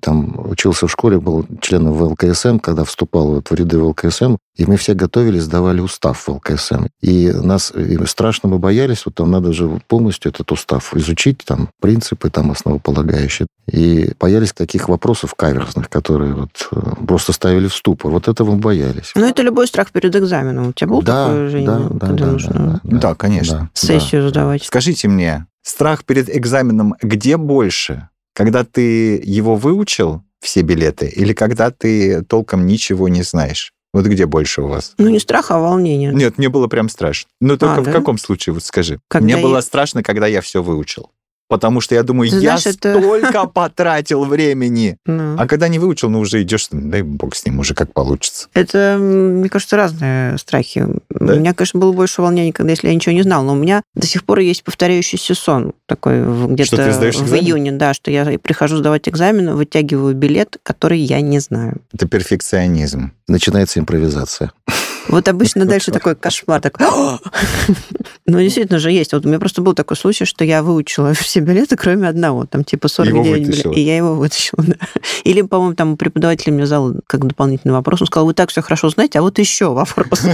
там 0.01 0.49
учился 0.51 0.87
в 0.87 0.91
школе, 0.91 1.21
был 1.21 1.45
членом 1.61 1.93
ВЛКСМ, 1.95 2.59
когда 2.59 2.85
вступал 2.85 3.35
вот 3.35 3.51
в 3.51 3.55
ряды 3.55 3.79
ВЛКСМ, 3.79 4.37
и 4.57 4.65
мы 4.65 4.77
все 4.77 4.95
готовились, 4.95 5.43
сдавали 5.43 5.81
устав 5.81 6.27
ВЛКСМ. 6.27 6.87
И 7.01 7.31
нас 7.31 7.71
и 7.73 8.05
страшно 8.07 8.49
мы 8.49 8.59
боялись, 8.59 9.05
вот 9.05 9.15
там 9.15 9.31
надо 9.31 9.53
же 9.53 9.81
полностью 9.87 10.31
этот 10.33 10.51
устав 10.53 10.95
изучить, 10.95 11.45
там 11.45 11.69
принципы 11.81 12.31
там 12.31 12.51
основополагающие. 12.51 13.47
И 13.71 14.13
боялись 14.19 14.53
таких 14.53 14.89
вопросов 14.89 15.35
каверзных, 15.35 15.91
которые 15.91 16.35
вот 16.35 16.69
э, 16.73 17.05
просто 17.07 17.33
ставили 17.33 17.67
в 17.69 17.75
ступор. 17.75 18.13
Вот 18.13 18.29
этого 18.29 18.53
мы 18.53 18.59
боялись. 18.59 19.13
Ну, 19.15 19.27
это 19.27 19.43
любой 19.43 19.67
страх 19.67 19.91
перед 19.91 20.15
экзаменом. 20.15 20.69
У 20.69 20.73
тебя 20.73 20.89
был 20.89 21.03
да, 21.03 21.27
такой, 21.27 21.49
Женя, 21.49 21.67
да, 21.67 21.79
да, 21.91 22.07
когда 22.07 22.27
да, 22.27 22.33
нужно 22.33 22.81
да, 22.83 22.99
Да, 22.99 23.15
конечно. 23.15 23.59
да, 23.59 23.71
сессию 23.75 24.23
да. 24.23 24.29
сдавать? 24.29 24.65
Скажите 24.65 25.09
мне, 25.09 25.47
страх 25.63 26.05
перед 26.05 26.35
экзаменом 26.35 26.95
где 27.03 27.37
больше? 27.37 28.09
Когда 28.35 28.65
ты 28.65 29.17
его 29.25 29.57
выучил, 29.57 30.23
все 30.47 30.63
билеты, 30.63 31.07
или 31.09 31.33
когда 31.33 31.71
ты 31.71 32.23
толком 32.23 32.67
ничего 32.67 33.09
не 33.09 33.23
знаешь? 33.23 33.73
Вот 33.93 34.05
где 34.07 34.27
больше 34.27 34.63
у 34.63 34.69
вас? 34.69 34.93
Ну, 34.99 35.09
не 35.09 35.19
страх, 35.19 35.51
а 35.51 35.59
волнение. 35.59 36.13
Нет, 36.13 36.39
мне 36.39 36.49
было 36.49 36.67
прям 36.69 36.89
страшно. 36.89 37.29
Ну, 37.41 37.57
только 37.57 37.77
А, 37.77 37.81
в 37.81 37.85
да? 37.85 37.93
каком 37.93 38.19
случае, 38.19 38.53
вот 38.53 38.63
скажи. 38.63 39.01
Когда 39.09 39.25
мне 39.25 39.35
я- 39.37 39.43
было 39.43 39.61
страшно, 39.63 40.03
когда 40.03 40.27
я 40.27 40.41
все 40.43 40.63
выучил. 40.63 41.11
Потому 41.49 41.81
что 41.81 41.95
я 41.95 42.03
думаю, 42.03 42.29
Ты 42.29 42.37
я 42.37 42.57
знаешь, 42.59 42.67
это- 42.67 42.99
столько 42.99 43.47
потратил 43.55 44.25
времени. 44.25 44.97
Ну. 45.07 45.37
А 45.39 45.47
когда 45.47 45.69
не 45.69 45.79
выучил, 45.79 46.11
ну 46.11 46.21
уже 46.21 46.43
идешь, 46.43 46.69
дай 46.73 47.03
бог 47.03 47.37
с 47.37 47.45
ним, 47.47 47.61
уже 47.61 47.75
как 47.75 47.93
получится. 47.93 48.49
Это, 48.53 48.97
мне 49.01 49.49
кажется, 49.49 49.77
разные 49.77 50.39
страхи. 50.39 50.87
Да? 51.11 51.35
У 51.35 51.39
меня, 51.39 51.55
конечно, 51.55 51.79
было 51.79 51.93
больше 51.93 52.21
волнений, 52.21 52.53
когда 52.53 52.71
если 52.73 52.89
я 52.89 52.95
ничего 52.95 53.15
не 53.15 53.23
знал, 53.23 53.45
но 53.45 53.53
у 53.53 53.57
меня 53.57 53.83
до 53.95 54.07
сих 54.07 54.25
пор 54.25 54.41
есть 54.41 54.65
повторяющийся 54.65 55.35
сон 55.35 55.73
такой 55.87 56.21
где-то 56.53 56.77
в 56.77 56.81
экзамен? 56.81 57.45
июне, 57.45 57.73
да, 57.73 57.95
что 57.95 58.11
я 58.11 58.25
прихожу 58.39 58.77
сдавать 58.79 59.09
экзамен, 59.09 59.55
вытягиваю 59.55 60.15
билет, 60.15 60.57
который 60.63 60.99
я 60.99 61.21
не 61.21 61.39
знаю. 61.39 61.81
Это 61.93 62.09
перфекционизм. 62.09 63.13
Начинается 63.29 63.79
импровизация. 63.79 64.53
Вот 65.09 65.29
обычно 65.29 65.65
дальше 65.65 65.93
такой 65.93 66.17
кошмар. 66.17 66.61
такой, 66.61 66.87
«О!» 66.87 67.19
Ну, 68.29 68.41
действительно 68.41 68.81
же 68.81 68.91
есть. 68.91 69.13
Вот 69.13 69.25
у 69.25 69.29
меня 69.29 69.39
просто 69.39 69.63
был 69.63 69.73
такой 69.73 69.97
случай, 69.97 70.25
что 70.25 70.45
я 70.45 70.63
выучила 70.63 71.15
все 71.15 71.41
билеты, 71.41 71.77
кроме 71.77 72.09
одного. 72.09 72.45
Там 72.47 72.65
типа 72.65 72.89
49 72.89 73.27
Его 73.27 73.37
билетов. 73.37 73.77
И 73.77 73.81
я 73.81 73.97
его 73.97 74.15
вытащила, 74.15 74.65
да. 74.67 74.77
Или, 75.25 75.43
по-моему, 75.43 75.75
там 75.75 75.97
преподаватель 75.97 76.53
мне 76.53 76.67
задал 76.67 76.95
как 77.07 77.27
дополнительный 77.27 77.73
вопрос. 77.75 78.01
Он 78.01 78.07
сказал, 78.09 78.27
вы 78.27 78.35
так 78.35 78.51
все 78.51 78.63
хорошо 78.63 78.89
знаете, 78.91 79.21
а 79.21 79.23
вот 79.23 79.39
еще 79.39 79.73
вопрос. 79.73 80.25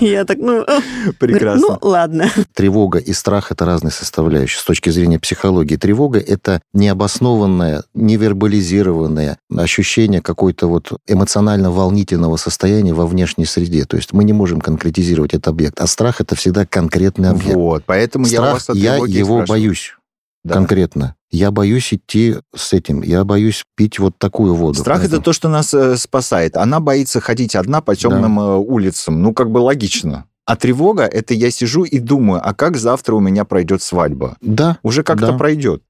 Я 0.00 0.24
так, 0.24 0.38
ну, 0.38 0.64
Прекрасно. 1.18 1.78
ну, 1.80 1.88
ладно. 1.88 2.30
Тревога 2.54 2.98
и 2.98 3.12
страх– 3.12 3.48
это 3.52 3.64
разные 3.64 3.92
составляющие. 3.92 4.60
С 4.60 4.64
точки 4.64 4.90
зрения 4.90 5.18
психологии 5.18 5.76
тревога– 5.76 6.18
это 6.26 6.60
необоснованное, 6.72 7.84
невербализированное 7.94 9.38
ощущение 9.56 10.20
какой-то 10.20 10.66
вот 10.66 10.92
эмоционально-волнительного 11.06 12.36
состояния 12.36 12.94
во 12.94 13.06
внешней 13.06 13.44
среде. 13.44 13.84
То 13.84 13.96
есть 13.96 14.07
Значит, 14.08 14.12
мы 14.16 14.24
не 14.24 14.32
можем 14.32 14.60
конкретизировать 14.60 15.34
этот 15.34 15.48
объект. 15.48 15.80
А 15.80 15.86
страх– 15.86 16.20
это 16.22 16.34
всегда 16.34 16.64
конкретный 16.66 17.30
объект. 17.30 17.54
Вот, 17.54 17.82
поэтому 17.86 18.26
я 18.26 18.56
Страх, 18.58 18.76
я 18.76 18.92
тревоги 18.94 19.10
его 19.18 19.36
спрашиваю. 19.36 19.46
боюсь 19.48 19.92
Да. 20.44 20.54
конкретно. 20.54 21.14
Я 21.30 21.50
боюсь 21.50 21.92
идти 21.92 22.36
с 22.56 22.72
этим. 22.72 23.02
Я 23.02 23.24
боюсь 23.24 23.64
пить 23.76 23.98
вот 23.98 24.16
такую 24.18 24.54
воду. 24.54 24.78
Страх 24.78 25.00
это 25.00 25.08
Поэтому- 25.10 25.22
то, 25.24 25.32
что 25.34 25.48
нас 25.50 25.74
э, 25.74 25.96
спасает. 25.98 26.56
Она 26.56 26.80
боится 26.80 27.20
ходить 27.20 27.54
одна 27.54 27.82
по 27.82 27.94
темным 27.94 28.40
э, 28.40 28.56
улицам. 28.56 29.20
Ну, 29.22 29.34
как 29.34 29.50
бы 29.50 29.58
логично. 29.58 30.24
А 30.46 30.56
тревога 30.56 31.02
это 31.04 31.34
я 31.34 31.50
сижу 31.50 31.84
и 31.84 31.98
думаю, 31.98 32.40
а 32.42 32.54
как 32.54 32.78
завтра 32.78 33.14
у 33.14 33.20
меня 33.20 33.44
пройдет 33.44 33.82
свадьба? 33.82 34.38
Да, 34.40 34.78
Уже 34.82 35.02
как-то 35.02 35.32
Да. 35.32 35.32
пройдет. 35.36 35.82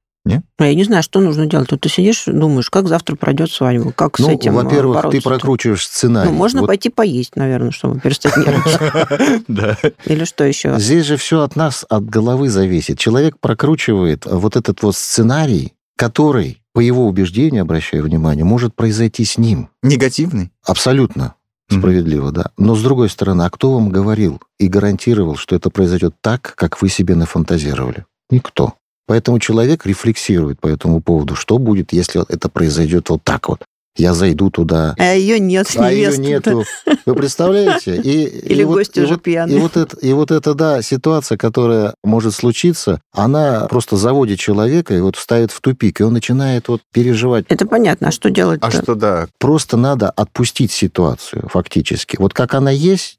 А 0.59 0.67
Я 0.67 0.75
не 0.75 0.85
знаю, 0.85 1.03
что 1.03 1.21
нужно 1.21 1.47
делать. 1.47 1.71
Вот 1.71 1.81
ты 1.81 1.89
сидишь, 1.89 2.25
думаешь, 2.27 2.71
как 2.71 2.89
завтра 2.89 3.17
пройдет 3.17 3.51
свадьбу, 3.51 3.93
как 3.93 4.17
с 4.19 4.21
ну, 4.21 4.31
этим 4.31 4.59
э, 4.59 4.63
во-первых, 4.63 5.11
ты 5.11 5.21
прокручиваешь 5.21 5.87
сценарий. 5.87 6.31
Ну, 6.31 6.35
можно 6.35 6.61
Вот 6.61 6.67
пойти 6.67 6.89
поесть, 6.89 7.37
наверное, 7.37 7.71
чтобы 7.71 8.01
перестать 8.01 8.37
нервничать. 8.37 9.45
Да. 9.49 9.77
Или 10.05 10.25
что 10.25 10.45
еще? 10.45 10.79
Здесь 10.79 11.07
же 11.07 11.17
все 11.17 11.43
от 11.43 11.57
нас, 11.57 11.85
от 11.89 12.05
головы 12.05 12.49
зависит. 12.49 12.99
Человек 12.99 13.37
прокручивает 13.41 14.27
вот 14.27 14.57
этот 14.57 14.83
вот 14.83 14.97
сценарий, 14.97 15.75
который, 15.97 16.63
по 16.73 16.81
его 16.81 17.07
убеждению, 17.07 17.63
обращаю 17.63 18.05
внимание, 18.05 18.45
может 18.45 18.75
произойти 18.75 19.25
с 19.25 19.39
ним. 19.39 19.71
Негативный? 19.83 20.51
Абсолютно 20.65 21.35
справедливо, 21.71 22.33
да. 22.33 22.51
Но 22.57 22.75
с 22.75 22.83
другой 22.83 23.09
стороны, 23.09 23.43
а 23.43 23.51
кто 23.51 23.73
вам 23.75 23.91
говорил 23.91 24.41
и 24.59 24.69
гарантировал, 24.69 25.37
что 25.37 25.55
это 25.55 25.71
произойдет 25.71 26.15
так, 26.21 26.55
как 26.57 26.81
вы 26.81 26.89
себе 26.89 27.15
нафантазировали? 27.15 28.07
Никто. 28.31 28.75
Поэтому 29.09 29.39
человек 29.41 29.87
рефлексирует 29.87 30.61
по 30.61 30.69
этому 30.69 31.01
поводу, 31.01 31.35
что 31.35 31.57
будет, 31.59 31.93
если 31.95 32.23
это 32.31 32.49
произойдет 32.51 33.09
вот 33.09 33.23
так 33.25 33.49
вот. 33.49 33.65
Я 33.97 34.15
зайду 34.15 34.49
туда, 34.51 34.95
А 34.97 35.15
ее 35.15 35.41
нет, 35.41 35.67
а 35.77 35.91
ее 35.91 36.17
нету. 36.19 36.63
Вы 37.05 37.15
представляете? 37.17 37.97
И, 37.97 38.27
Или 38.27 38.61
и 38.61 38.65
вот- 38.65 38.75
гости 38.75 39.01
и 39.01 39.03
уже 39.03 39.15
вот- 39.15 39.23
пьяные. 39.25 39.57
И 39.57 39.61
вот, 39.61 39.77
это, 39.77 39.97
и 39.97 40.13
вот 40.13 40.31
эта, 40.31 40.55
да, 40.55 40.83
ситуация, 40.83 41.37
которая 41.37 41.95
может 42.05 42.35
случиться, 42.35 43.01
она 43.13 43.67
просто 43.69 43.97
заводит 43.97 44.39
человека 44.39 44.95
и 44.95 45.01
вот 45.01 45.17
ставит 45.17 45.51
в 45.51 45.61
тупик, 45.61 46.01
и 46.01 46.05
он 46.05 46.13
начинает 46.13 46.69
вот 46.69 46.83
переживать. 46.93 47.47
Это 47.49 47.67
понятно. 47.67 48.09
А 48.09 48.13
что 48.13 48.31
делать 48.31 48.61
А 48.63 48.71
что 48.71 48.95
да? 48.95 49.27
Просто 49.41 49.77
надо 49.77 50.11
отпустить 50.11 50.71
ситуацию 50.71 51.49
фактически. 51.49 52.17
Вот 52.21 52.35
как 52.35 52.55
она 52.55 52.71
есть, 52.71 53.19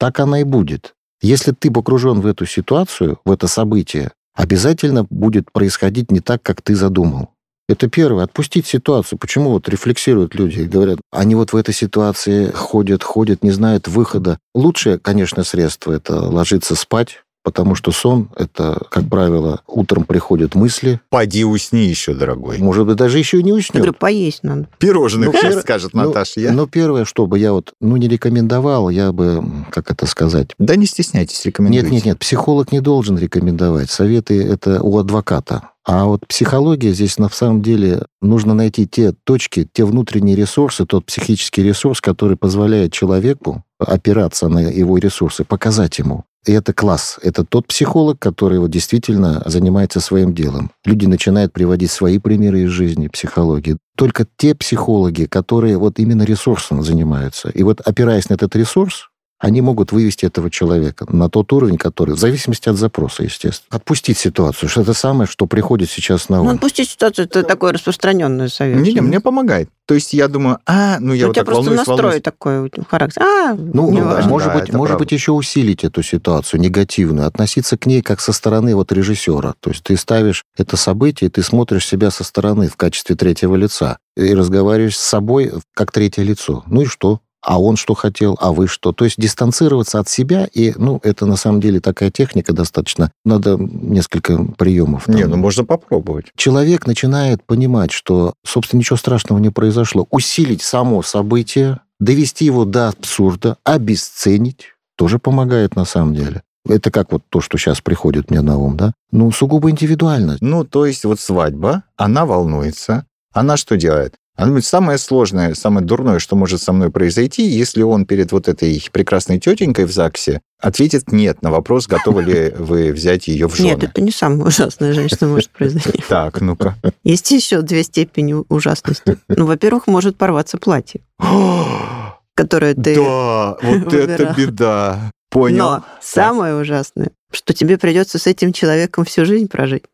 так 0.00 0.18
она 0.18 0.40
и 0.40 0.44
будет. 0.44 0.94
Если 1.22 1.52
ты 1.52 1.70
погружен 1.70 2.20
в 2.20 2.26
эту 2.26 2.46
ситуацию, 2.46 3.20
в 3.24 3.30
это 3.30 3.46
событие, 3.48 4.10
обязательно 4.36 5.04
будет 5.08 5.50
происходить 5.50 6.12
не 6.12 6.20
так, 6.20 6.42
как 6.42 6.62
ты 6.62 6.76
задумал. 6.76 7.30
Это 7.68 7.88
первое, 7.88 8.22
отпустить 8.22 8.66
ситуацию. 8.66 9.18
Почему 9.18 9.50
вот 9.50 9.68
рефлексируют 9.68 10.36
люди 10.36 10.60
и 10.60 10.66
говорят, 10.66 11.00
они 11.10 11.34
вот 11.34 11.52
в 11.52 11.56
этой 11.56 11.74
ситуации 11.74 12.50
ходят, 12.52 13.02
ходят, 13.02 13.42
не 13.42 13.50
знают 13.50 13.88
выхода. 13.88 14.38
Лучшее, 14.54 15.00
конечно, 15.00 15.42
средство– 15.42 15.90
это 15.92 16.20
ложиться 16.20 16.76
спать, 16.76 17.24
потому 17.46 17.76
что 17.76 17.92
сон– 17.92 18.28
это, 18.36 18.82
как 18.90 19.08
правило, 19.08 19.60
утром 19.68 20.02
приходят 20.02 20.56
мысли, 20.56 21.00
Поди 21.10 21.44
усни 21.44 21.86
еще, 21.86 22.12
дорогой. 22.12 22.58
может 22.58 22.84
быть, 22.86 22.96
даже 22.96 23.20
еще 23.20 23.38
и 23.38 23.44
не 23.44 23.50
Я 23.50 23.54
уснет. 23.54 23.76
говорю, 23.76 23.92
поесть 23.92 24.42
надо. 24.42 24.66
Пирожных 24.78 25.28
Ну, 25.28 25.32
сейчас 25.32 25.54
пир- 25.54 25.62
скажет 25.62 25.94
ну, 25.94 26.08
Наташа. 26.08 26.40
Я... 26.40 26.50
Ну, 26.50 26.66
первое, 26.66 27.04
что 27.04 27.28
бы 27.28 27.38
я 27.38 27.52
вот, 27.52 27.72
ну, 27.80 27.96
не 27.98 28.08
рекомендовал, 28.08 28.90
я 28.90 29.12
бы, 29.12 29.44
как 29.70 29.92
это 29.92 30.06
сказать... 30.06 30.48
Да 30.58 30.74
не 30.74 30.86
стесняйтесь, 30.86 31.44
рекомендуйте. 31.44 31.84
Нет, 31.84 31.92
нет, 31.92 32.04
нет, 32.04 32.18
психолог 32.18 32.72
не 32.72 32.80
должен 32.80 33.16
рекомендовать. 33.16 33.90
Советы 33.90 34.42
это 34.42 34.82
у 34.82 34.98
адвоката. 34.98 35.70
А 35.84 36.06
вот 36.06 36.26
психология 36.26 36.92
здесь 36.92 37.16
на 37.16 37.28
самом 37.28 37.62
деле 37.62 38.02
нужно 38.20 38.54
найти 38.54 38.88
те 38.88 39.12
точки, 39.22 39.68
те 39.72 39.84
внутренние 39.84 40.34
ресурсы, 40.34 40.84
тот 40.84 41.06
психический 41.06 41.62
ресурс, 41.62 42.00
который 42.00 42.36
позволяет 42.36 42.92
человеку 42.92 43.62
опираться 43.78 44.48
на 44.48 44.58
его 44.58 44.98
ресурсы, 44.98 45.44
показать 45.44 46.00
ему. 46.00 46.24
И 46.46 46.52
это 46.52 46.72
класс. 46.72 47.18
Это 47.22 47.44
тот 47.44 47.66
психолог, 47.66 48.18
который 48.20 48.60
вот 48.60 48.70
действительно 48.70 49.42
занимается 49.46 50.00
своим 50.00 50.32
делом. 50.32 50.70
Люди 50.84 51.06
начинают 51.06 51.52
приводить 51.52 51.90
свои 51.90 52.18
примеры 52.18 52.60
из 52.60 52.70
жизни 52.70 53.08
психологии. 53.08 53.78
Только 53.96 54.26
те 54.36 54.54
психологи, 54.54 55.24
которые 55.24 55.76
вот 55.76 55.98
именно 55.98 56.22
ресурсом 56.22 56.82
занимаются. 56.84 57.48
И 57.48 57.64
вот 57.64 57.80
опираясь 57.80 58.28
на 58.28 58.34
этот 58.34 58.54
ресурс, 58.54 59.08
они 59.38 59.60
могут 59.60 59.92
вывести 59.92 60.24
этого 60.26 60.50
человека 60.50 61.06
на 61.12 61.28
тот 61.28 61.52
уровень, 61.52 61.76
который, 61.76 62.14
в 62.14 62.18
зависимости 62.18 62.68
от 62.68 62.76
запроса, 62.76 63.22
естественно. 63.22 63.68
Отпустить 63.76 64.16
ситуацию, 64.18 64.68
что 64.68 64.80
это 64.82 64.94
самое, 64.94 65.28
что 65.28 65.46
приходит 65.46 65.90
сейчас 65.90 66.28
на 66.28 66.38
Ну, 66.38 66.42
ум. 66.44 66.48
отпустить 66.56 66.88
ситуацию, 66.90 67.26
это 67.26 67.42
такой 67.42 67.72
распространенный 67.72 68.48
совет. 68.48 68.80
Не, 68.80 68.94
не, 68.94 69.00
мне 69.00 69.20
помогает. 69.20 69.68
То 69.86 69.94
есть 69.94 70.12
я 70.14 70.26
думаю, 70.26 70.58
а, 70.66 70.98
ну 70.98 71.12
я 71.12 71.26
у 71.26 71.28
вот 71.28 71.34
тебя 71.34 71.44
так 71.44 71.46
просто 71.46 71.70
волнуюсь, 71.70 71.78
настрой 71.86 71.96
волнуюсь. 72.02 72.22
такой 72.22 72.70
характер. 72.88 73.22
А, 73.22 73.54
Ну, 73.54 73.90
не 73.92 74.00
ну, 74.00 74.06
важно. 74.06 74.22
да, 74.22 74.28
может 74.28 74.52
быть, 74.52 74.62
это 74.68 74.76
может 74.76 74.92
правда. 74.96 75.04
быть, 75.04 75.12
еще 75.12 75.32
усилить 75.32 75.84
эту 75.84 76.02
ситуацию 76.02 76.60
негативную, 76.60 77.26
относиться 77.28 77.76
к 77.76 77.86
ней 77.86 78.02
как 78.02 78.20
со 78.20 78.32
стороны 78.32 78.74
вот 78.74 78.90
режиссера. 78.90 79.54
То 79.60 79.70
есть 79.70 79.84
ты 79.84 79.96
ставишь 79.96 80.42
это 80.56 80.76
событие, 80.76 81.30
ты 81.30 81.42
смотришь 81.42 81.86
себя 81.86 82.10
со 82.10 82.24
стороны 82.24 82.68
в 82.68 82.76
качестве 82.76 83.14
третьего 83.14 83.54
лица 83.54 83.98
и 84.16 84.34
разговариваешь 84.34 84.96
с 84.96 85.00
собой 85.06 85.52
как 85.74 85.92
третье 85.92 86.22
лицо. 86.24 86.64
Ну 86.66 86.80
и 86.82 86.86
что? 86.86 87.20
А 87.42 87.60
он 87.60 87.76
что 87.76 87.94
хотел, 87.94 88.36
а 88.40 88.52
вы 88.52 88.66
что? 88.66 88.92
То 88.92 89.04
есть 89.04 89.20
дистанцироваться 89.20 90.00
от 90.00 90.08
себя, 90.08 90.48
и, 90.52 90.72
ну, 90.76 91.00
это 91.02 91.26
на 91.26 91.36
самом 91.36 91.60
деле 91.60 91.80
такая 91.80 92.10
техника 92.10 92.52
достаточно. 92.52 93.12
Надо 93.24 93.56
несколько 93.56 94.36
приемов. 94.58 95.04
там. 95.04 95.14
Не, 95.14 95.26
ну 95.26 95.36
можно 95.36 95.64
попробовать. 95.64 96.26
человек 96.36 96.86
начинает 96.86 97.44
понимать, 97.44 97.92
что, 97.92 98.34
собственно, 98.44 98.80
ничего 98.80 98.96
страшного 98.96 99.38
не 99.38 99.50
произошло, 99.50 100.06
усилить 100.10 100.62
само 100.62 101.02
событие, 101.02 101.80
довести 102.00 102.44
его 102.44 102.64
до 102.64 102.88
абсурда, 102.88 103.56
обесценить, 103.64 104.74
тоже 104.96 105.18
помогает 105.18 105.76
на 105.76 105.84
самом 105.84 106.14
деле. 106.14 106.42
Это 106.68 106.90
как 106.90 107.12
вот 107.12 107.22
то, 107.28 107.40
что 107.40 107.58
сейчас 107.58 107.80
приходит 107.80 108.30
мне 108.30 108.40
на 108.40 108.58
ум, 108.58 108.76
да? 108.76 108.92
Ну, 109.12 109.30
сугубо 109.30 109.70
индивидуально. 109.70 110.36
Ну, 110.40 110.64
то 110.64 110.84
есть 110.84 111.04
вот 111.04 111.20
свадьба, 111.20 111.84
она 111.96 112.26
волнуется. 112.26 113.06
Она 113.32 113.56
что 113.56 113.76
делает? 113.76 114.14
Она 114.36 114.48
говорит, 114.48 114.66
самое 114.66 114.98
сложное, 114.98 115.54
самое 115.54 115.84
дурное, 115.84 116.18
что 116.18 116.36
может 116.36 116.60
со 116.60 116.72
мной 116.72 116.90
произойти, 116.90 117.42
если 117.46 117.82
он 117.82 118.04
перед 118.04 118.32
вот 118.32 118.48
этой 118.48 118.86
прекрасной 118.92 119.40
тетенькой 119.40 119.86
в 119.86 119.92
ЗАГСе 119.92 120.42
ответит 120.60 121.10
нет 121.10 121.40
на 121.40 121.50
вопрос, 121.50 121.86
готовы 121.86 122.22
ли 122.22 122.50
вы 122.58 122.92
взять 122.92 123.28
ее 123.28 123.48
в 123.48 123.56
жены. 123.56 123.68
Нет, 123.68 123.84
это 123.84 124.00
не 124.02 124.10
самая 124.10 124.46
ужасная 124.46 124.92
женщина 124.92 125.28
может 125.28 125.50
произойти. 125.50 126.02
Так, 126.08 126.40
ну-ка. 126.40 126.76
Есть 127.02 127.30
еще 127.30 127.62
две 127.62 127.82
степени 127.82 128.34
ужасности. 128.48 129.18
Ну, 129.28 129.46
во-первых, 129.46 129.86
может 129.86 130.16
порваться 130.16 130.58
платье, 130.58 131.00
которое 132.34 132.74
ты... 132.74 132.94
Да, 132.96 133.56
вот 133.62 133.92
это 133.94 134.34
беда. 134.36 135.10
Понял. 135.30 135.58
Но 135.58 135.84
самое 136.00 136.54
ужасное, 136.56 137.10
что 137.32 137.54
тебе 137.54 137.78
придется 137.78 138.18
с 138.18 138.26
этим 138.26 138.52
человеком 138.52 139.04
всю 139.04 139.24
жизнь 139.24 139.48
прожить. 139.48 139.84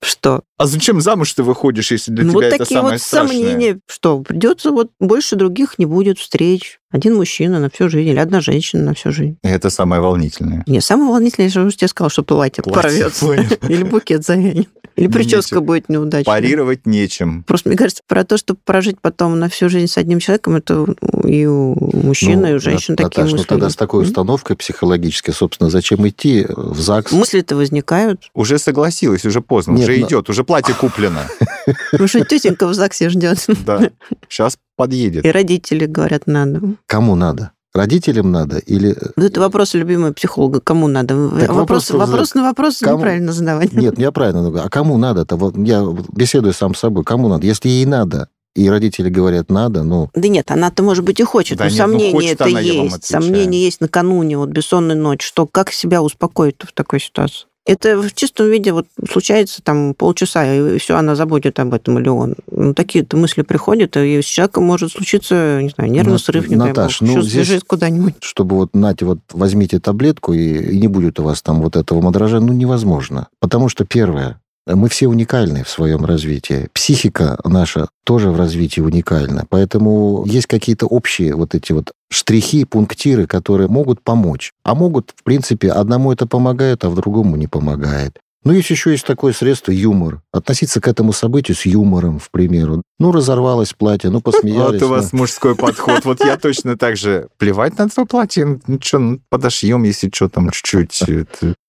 Что? 0.00 0.42
а 0.56 0.66
зачем 0.66 1.00
замуж 1.00 1.32
ты 1.34 1.42
выходишь, 1.42 1.90
если 1.92 2.10
для 2.12 2.24
Ну, 2.24 2.30
тебя 2.30 2.34
вот 2.40 2.44
это 2.44 2.58
такие 2.58 2.76
самое 2.78 2.94
вот 2.94 3.02
страшное? 3.02 3.38
сомнения, 3.38 3.80
что 3.86 4.20
придется 4.20 4.70
вот 4.72 4.90
больше 4.98 5.36
других 5.36 5.78
не 5.78 5.86
будет 5.86 6.18
встреч. 6.18 6.80
Один 6.90 7.16
мужчина 7.16 7.60
на 7.60 7.68
всю 7.68 7.90
жизнь 7.90 8.08
или 8.08 8.18
одна 8.18 8.40
женщина 8.40 8.82
на 8.82 8.94
всю 8.94 9.12
жизнь. 9.12 9.36
Это 9.42 9.68
самое 9.68 10.00
волнительное. 10.00 10.64
Не, 10.66 10.80
самое 10.80 11.10
волнительное, 11.10 11.48
я 11.48 11.52
же 11.52 11.62
уже 11.62 11.76
тебе 11.76 11.88
сказал, 11.88 12.08
что 12.08 12.22
платье, 12.22 12.62
Платье, 12.64 12.82
порвется. 12.82 13.32
Или 13.68 13.82
букет 13.82 14.24
завянет. 14.24 14.68
Или 14.96 15.06
прическа 15.06 15.56
Нечего. 15.56 15.60
будет 15.60 15.88
неудачной. 15.90 16.24
Парировать 16.24 16.84
нечем. 16.86 17.44
Просто 17.44 17.68
мне 17.68 17.78
кажется, 17.78 18.02
про 18.08 18.24
то, 18.24 18.36
чтобы 18.36 18.58
прожить 18.64 18.96
потом 19.00 19.38
на 19.38 19.48
всю 19.48 19.68
жизнь 19.68 19.86
с 19.86 19.96
одним 19.98 20.18
человеком, 20.18 20.56
это 20.56 20.86
и 21.24 21.46
у 21.46 21.76
мужчин, 21.94 22.44
и 22.46 22.54
у 22.54 22.58
женщин 22.58 22.94
Нат- 22.98 23.04
такие 23.10 23.20
Наташ, 23.20 23.30
ну 23.30 23.36
мысли. 23.36 23.46
тогда 23.48 23.70
с 23.70 23.76
такой 23.76 24.02
установкой 24.02 24.56
психологической, 24.56 25.32
собственно, 25.34 25.70
зачем 25.70 26.08
идти 26.08 26.46
в 26.48 26.80
ЗАГС? 26.80 27.12
Мысли-то 27.12 27.54
возникают. 27.54 28.28
Уже 28.34 28.58
согласилась, 28.58 29.24
уже 29.24 29.40
поздно, 29.40 29.72
Нет, 29.74 29.88
уже 29.88 29.98
но- 30.00 30.06
идет, 30.08 30.30
уже 30.30 30.42
платье 30.42 30.74
куплено. 30.74 31.20
Потому 31.92 32.08
что 32.08 32.24
тетенька 32.24 32.66
в 32.66 32.74
ЗАГСе 32.74 33.08
ждет. 33.10 33.46
Да, 33.64 33.90
сейчас 34.28 34.56
подъедет. 34.78 35.26
И 35.26 35.30
родители 35.30 35.84
говорят, 35.84 36.26
надо. 36.26 36.60
Кому 36.86 37.16
надо? 37.16 37.50
Родителям 37.74 38.30
надо 38.30 38.58
или... 38.58 38.96
Вот 39.16 39.26
это 39.26 39.40
вопрос 39.40 39.74
любимого 39.74 40.12
психолога. 40.12 40.60
Кому 40.60 40.88
надо? 40.88 41.28
Так 41.38 41.52
вопрос, 41.52 41.90
вопрос 41.90 42.34
на 42.34 42.42
вопрос 42.44 42.78
Кому? 42.78 42.96
неправильно 42.96 43.32
задавать. 43.32 43.72
Нет, 43.74 43.98
я 43.98 44.10
правильно 44.10 44.42
говорю. 44.42 44.64
А 44.64 44.70
кому 44.70 44.96
надо-то? 44.96 45.36
Вот 45.36 45.58
я 45.58 45.84
беседую 46.12 46.54
сам 46.54 46.74
с 46.74 46.78
собой. 46.78 47.04
Кому 47.04 47.28
надо? 47.28 47.46
Если 47.46 47.68
ей 47.68 47.84
надо, 47.84 48.28
и 48.54 48.70
родители 48.70 49.10
говорят 49.10 49.50
надо, 49.50 49.82
ну, 49.82 50.08
Да 50.14 50.28
нет, 50.28 50.50
она-то, 50.50 50.82
может 50.82 51.04
быть, 51.04 51.20
и 51.20 51.24
хочет, 51.24 51.58
Да 51.58 51.64
но 51.64 51.70
нет, 51.70 51.78
ну, 51.78 51.84
сомнения 51.84 52.12
хочет 52.12 52.40
это 52.40 52.48
есть. 52.48 53.04
Сомнения 53.04 53.64
есть 53.64 53.80
накануне, 53.80 54.38
вот 54.38 54.48
бессонной 54.48 54.94
ночь, 54.94 55.22
что 55.22 55.46
как 55.46 55.70
себя 55.70 56.02
успокоить 56.02 56.56
в 56.60 56.72
такой 56.72 57.00
ситуации. 57.00 57.46
Это 57.68 58.00
в 58.00 58.14
чистом 58.14 58.48
виде 58.48 58.72
вот 58.72 58.86
случается 59.10 59.60
там 59.62 59.92
полчаса, 59.92 60.50
и 60.50 60.78
все, 60.78 60.96
она 60.96 61.14
забудет 61.14 61.58
об 61.60 61.74
этом, 61.74 61.98
или 61.98 62.08
он. 62.08 62.34
Ну, 62.50 62.72
такие-то 62.72 63.18
мысли 63.18 63.42
приходят, 63.42 63.94
и 63.98 64.22
с 64.22 64.24
человеком 64.24 64.64
может 64.64 64.90
случиться, 64.90 65.60
не 65.60 65.68
знаю, 65.68 65.90
нервный 65.90 66.12
Нат- 66.14 66.22
срыв, 66.22 66.48
не 66.48 66.56
дай 66.56 66.68
Наташ, 66.68 67.02
бог. 67.02 67.10
ну, 67.10 67.20
здесь- 67.22 67.62
куда-нибудь. 67.66 68.14
чтобы 68.20 68.56
вот, 68.56 68.74
нате, 68.74 69.04
вот 69.04 69.18
возьмите 69.34 69.80
таблетку, 69.80 70.32
и, 70.32 70.76
и 70.76 70.80
не 70.80 70.88
будет 70.88 71.20
у 71.20 71.24
вас 71.24 71.42
там 71.42 71.60
вот 71.60 71.76
этого 71.76 72.00
мандража, 72.00 72.40
ну, 72.40 72.54
невозможно. 72.54 73.28
Потому 73.38 73.68
что, 73.68 73.84
первое, 73.84 74.40
Мы 74.74 74.88
все 74.88 75.06
уникальны 75.08 75.64
в 75.64 75.68
своем 75.68 76.04
развитии. 76.04 76.68
Психика 76.72 77.38
наша 77.44 77.88
тоже 78.04 78.30
в 78.30 78.36
развитии 78.36 78.80
уникальна. 78.80 79.46
Поэтому 79.48 80.24
есть 80.26 80.46
какие-то 80.46 80.86
общие 80.86 81.34
вот 81.34 81.54
эти 81.54 81.72
вот 81.72 81.92
штрихи, 82.10 82.64
пунктиры, 82.64 83.26
которые 83.26 83.68
могут 83.68 84.02
помочь. 84.02 84.52
А 84.64 84.74
могут, 84.74 85.14
в 85.16 85.22
принципе, 85.24 85.70
одному 85.72 86.12
это 86.12 86.26
помогает, 86.26 86.84
а 86.84 86.90
в 86.90 86.94
другому 86.94 87.36
не 87.36 87.46
помогает. 87.46 88.18
Ну, 88.44 88.52
есть 88.52 88.70
еще 88.70 88.92
есть 88.92 89.04
такое 89.04 89.32
средство 89.32 89.72
юмор. 89.72 90.22
Относиться 90.32 90.80
к 90.80 90.88
этому 90.88 91.12
событию 91.12 91.56
с 91.56 91.66
юмором, 91.66 92.18
в 92.18 92.30
примеру. 92.30 92.82
Ну, 92.98 93.12
разорвалось 93.12 93.72
платье, 93.74 94.10
ну, 94.10 94.20
посмеялись. 94.20 94.80
Вот 94.80 94.88
у 94.88 94.90
вас 94.90 95.12
мужской 95.12 95.54
подход. 95.54 96.04
Вот 96.04 96.24
я 96.24 96.36
точно 96.36 96.76
так 96.76 96.96
же. 96.96 97.28
Плевать 97.38 97.78
на 97.78 97.88
твое 97.88 98.06
платье. 98.06 98.60
Ну, 98.66 98.78
что, 98.82 98.98
ну, 98.98 99.20
подошьем, 99.28 99.84
если 99.84 100.10
что, 100.12 100.28
там 100.28 100.50
чуть-чуть. 100.50 101.04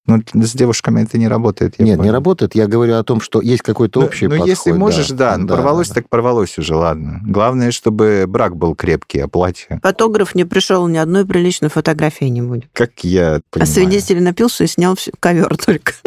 Ну, 0.09 0.24
с 0.33 0.53
девушками 0.53 1.03
это 1.03 1.19
не 1.19 1.27
работает. 1.27 1.77
Нет, 1.77 1.98
понял. 1.98 2.03
не 2.03 2.12
работает. 2.12 2.55
Я 2.55 2.65
говорю 2.65 2.95
о 2.95 3.03
том, 3.03 3.21
что 3.21 3.41
есть 3.41 3.62
какой-то 3.62 4.01
общий 4.01 4.25
ну, 4.25 4.31
подход. 4.31 4.48
Ну, 4.48 4.51
если 4.51 4.71
можешь, 4.71 5.09
да. 5.09 5.38
да, 5.38 5.43
да 5.43 5.55
порвалось, 5.55 5.89
да. 5.89 5.95
так 5.95 6.09
порвалось 6.09 6.57
уже, 6.57 6.75
ладно. 6.75 7.21
Главное, 7.24 7.69
чтобы 7.69 8.25
брак 8.27 8.55
был 8.55 8.74
крепкий, 8.74 9.19
а 9.19 9.27
платье... 9.27 9.79
Фотограф 9.83 10.33
не 10.33 10.45
пришел, 10.45 10.88
ни 10.88 10.98
одной 10.98 11.27
приличной 11.27 11.69
фотографии 11.69 12.25
не 12.25 12.41
будет. 12.41 12.69
Как 12.74 13.03
я 13.03 13.41
понимаю. 13.51 13.62
А 13.62 13.65
свидетель 13.65 14.21
напился 14.24 14.63
и 14.63 14.67
снял 14.67 14.98
ковер 15.19 15.55
только. 15.57 15.93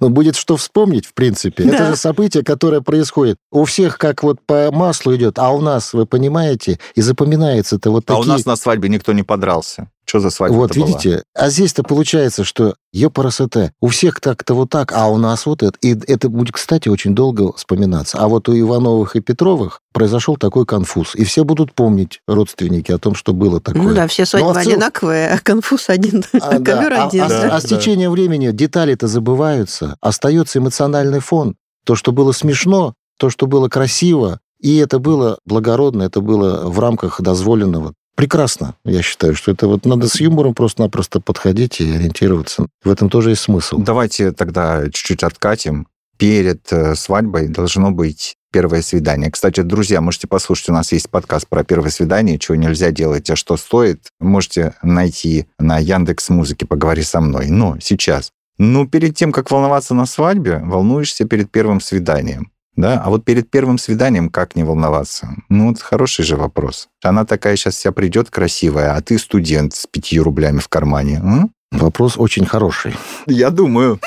Ну, 0.00 0.10
будет 0.10 0.36
что 0.36 0.56
вспомнить, 0.56 1.06
в 1.06 1.12
принципе. 1.12 1.64
Это 1.64 1.88
же 1.88 1.96
событие, 1.96 2.44
которое 2.44 2.80
происходит. 2.80 3.36
У 3.50 3.64
всех 3.64 3.77
как 3.86 4.22
вот 4.22 4.38
по 4.44 4.70
маслу 4.72 5.14
идет, 5.14 5.38
а 5.38 5.50
у 5.50 5.60
нас, 5.60 5.92
вы 5.92 6.06
понимаете, 6.06 6.78
и 6.94 7.00
запоминается 7.00 7.76
это 7.76 7.90
вот 7.90 8.04
такие... 8.04 8.20
А 8.20 8.22
у 8.22 8.24
нас 8.24 8.44
на 8.44 8.56
свадьбе 8.56 8.88
никто 8.88 9.12
не 9.12 9.22
подрался. 9.22 9.88
Что 10.08 10.20
за 10.20 10.30
свадьба 10.30 10.54
Вот, 10.56 10.74
видите, 10.74 11.10
была? 11.10 11.22
а 11.34 11.50
здесь-то 11.50 11.82
получается, 11.82 12.42
что 12.42 12.76
ёпарасоте, 12.94 13.72
у 13.82 13.88
всех 13.88 14.20
так-то 14.20 14.54
вот 14.54 14.70
так, 14.70 14.92
а 14.92 15.06
у 15.08 15.18
нас 15.18 15.44
вот 15.44 15.62
это. 15.62 15.76
И 15.82 15.94
это 16.06 16.30
будет, 16.30 16.54
кстати, 16.54 16.88
очень 16.88 17.14
долго 17.14 17.52
вспоминаться. 17.52 18.16
А 18.16 18.26
вот 18.26 18.48
у 18.48 18.58
Ивановых 18.58 19.16
и 19.16 19.20
Петровых 19.20 19.82
произошел 19.92 20.38
такой 20.38 20.64
конфуз. 20.64 21.14
И 21.14 21.24
все 21.24 21.44
будут 21.44 21.74
помнить, 21.74 22.20
родственники, 22.26 22.90
о 22.90 22.96
том, 22.96 23.14
что 23.14 23.34
было 23.34 23.60
такое. 23.60 23.82
Ну 23.82 23.94
да, 23.94 24.06
все 24.06 24.24
свадьбы 24.24 24.54
ну, 24.54 24.58
а 24.58 24.62
одинаковые, 24.62 25.28
а 25.28 25.38
конфуз 25.40 25.90
один, 25.90 26.24
а, 26.32 26.38
а 26.38 26.58
ковер 26.58 26.90
да, 26.90 27.06
один. 27.06 27.22
А, 27.24 27.26
а, 27.26 27.56
а 27.56 27.60
с 27.60 27.64
течением 27.64 28.12
времени 28.12 28.50
детали-то 28.50 29.08
забываются, 29.08 29.96
остается 30.00 30.58
эмоциональный 30.58 31.20
фон. 31.20 31.56
То, 31.84 31.96
что 31.96 32.12
было 32.12 32.32
смешно, 32.32 32.94
то, 33.18 33.30
что 33.30 33.46
было 33.46 33.68
красиво, 33.68 34.40
и 34.60 34.76
это 34.78 34.98
было 34.98 35.38
благородно, 35.44 36.04
это 36.04 36.20
было 36.20 36.68
в 36.68 36.78
рамках 36.78 37.20
дозволенного 37.20 37.94
прекрасно. 38.18 38.74
Я 38.84 39.00
считаю, 39.00 39.36
что 39.36 39.52
это 39.52 39.68
вот 39.68 39.86
надо 39.86 40.08
с 40.08 40.20
юмором 40.20 40.52
просто-напросто 40.52 41.20
подходить 41.20 41.80
и 41.80 41.94
ориентироваться. 41.94 42.66
В 42.82 42.90
этом 42.90 43.08
тоже 43.08 43.30
есть 43.30 43.42
смысл. 43.42 43.78
Давайте 43.78 44.32
тогда 44.32 44.86
чуть-чуть 44.86 45.22
откатим. 45.22 45.86
Перед 46.18 46.72
э, 46.72 46.96
свадьбой 46.96 47.46
должно 47.46 47.92
быть 47.92 48.34
первое 48.52 48.82
свидание. 48.82 49.30
Кстати, 49.30 49.60
друзья, 49.60 50.00
можете 50.00 50.26
послушать, 50.26 50.70
у 50.70 50.72
нас 50.72 50.90
есть 50.90 51.08
подкаст 51.10 51.46
про 51.46 51.62
первое 51.62 51.90
свидание, 51.90 52.40
чего 52.40 52.56
нельзя 52.56 52.90
делать, 52.90 53.30
а 53.30 53.36
что 53.36 53.56
стоит. 53.56 54.08
Можете 54.18 54.74
найти 54.82 55.46
на 55.60 55.78
Яндекс 55.78 56.28
Музыке 56.30 56.66
«Поговори 56.66 57.04
со 57.04 57.20
мной». 57.20 57.46
Но 57.50 57.76
сейчас. 57.80 58.32
Ну, 58.58 58.88
перед 58.88 59.14
тем, 59.14 59.30
как 59.30 59.48
волноваться 59.52 59.94
на 59.94 60.06
свадьбе, 60.06 60.58
волнуешься 60.64 61.24
перед 61.24 61.52
первым 61.52 61.80
свиданием. 61.80 62.50
Да? 62.78 63.02
А 63.04 63.10
вот 63.10 63.24
перед 63.24 63.50
первым 63.50 63.76
свиданием 63.76 64.30
как 64.30 64.54
не 64.54 64.62
волноваться? 64.62 65.34
Ну, 65.48 65.68
вот 65.68 65.82
хороший 65.82 66.24
же 66.24 66.36
вопрос. 66.36 66.88
Она 67.02 67.24
такая 67.24 67.56
сейчас 67.56 67.74
вся 67.74 67.90
придет 67.90 68.30
красивая, 68.30 68.94
а 68.94 69.00
ты 69.00 69.18
студент 69.18 69.74
с 69.74 69.86
пятью 69.86 70.22
рублями 70.22 70.60
в 70.60 70.68
кармане. 70.68 71.16
М? 71.16 71.50
Вопрос 71.72 72.16
очень 72.16 72.46
хороший. 72.46 72.94
Я 73.26 73.50
думаю. 73.50 73.98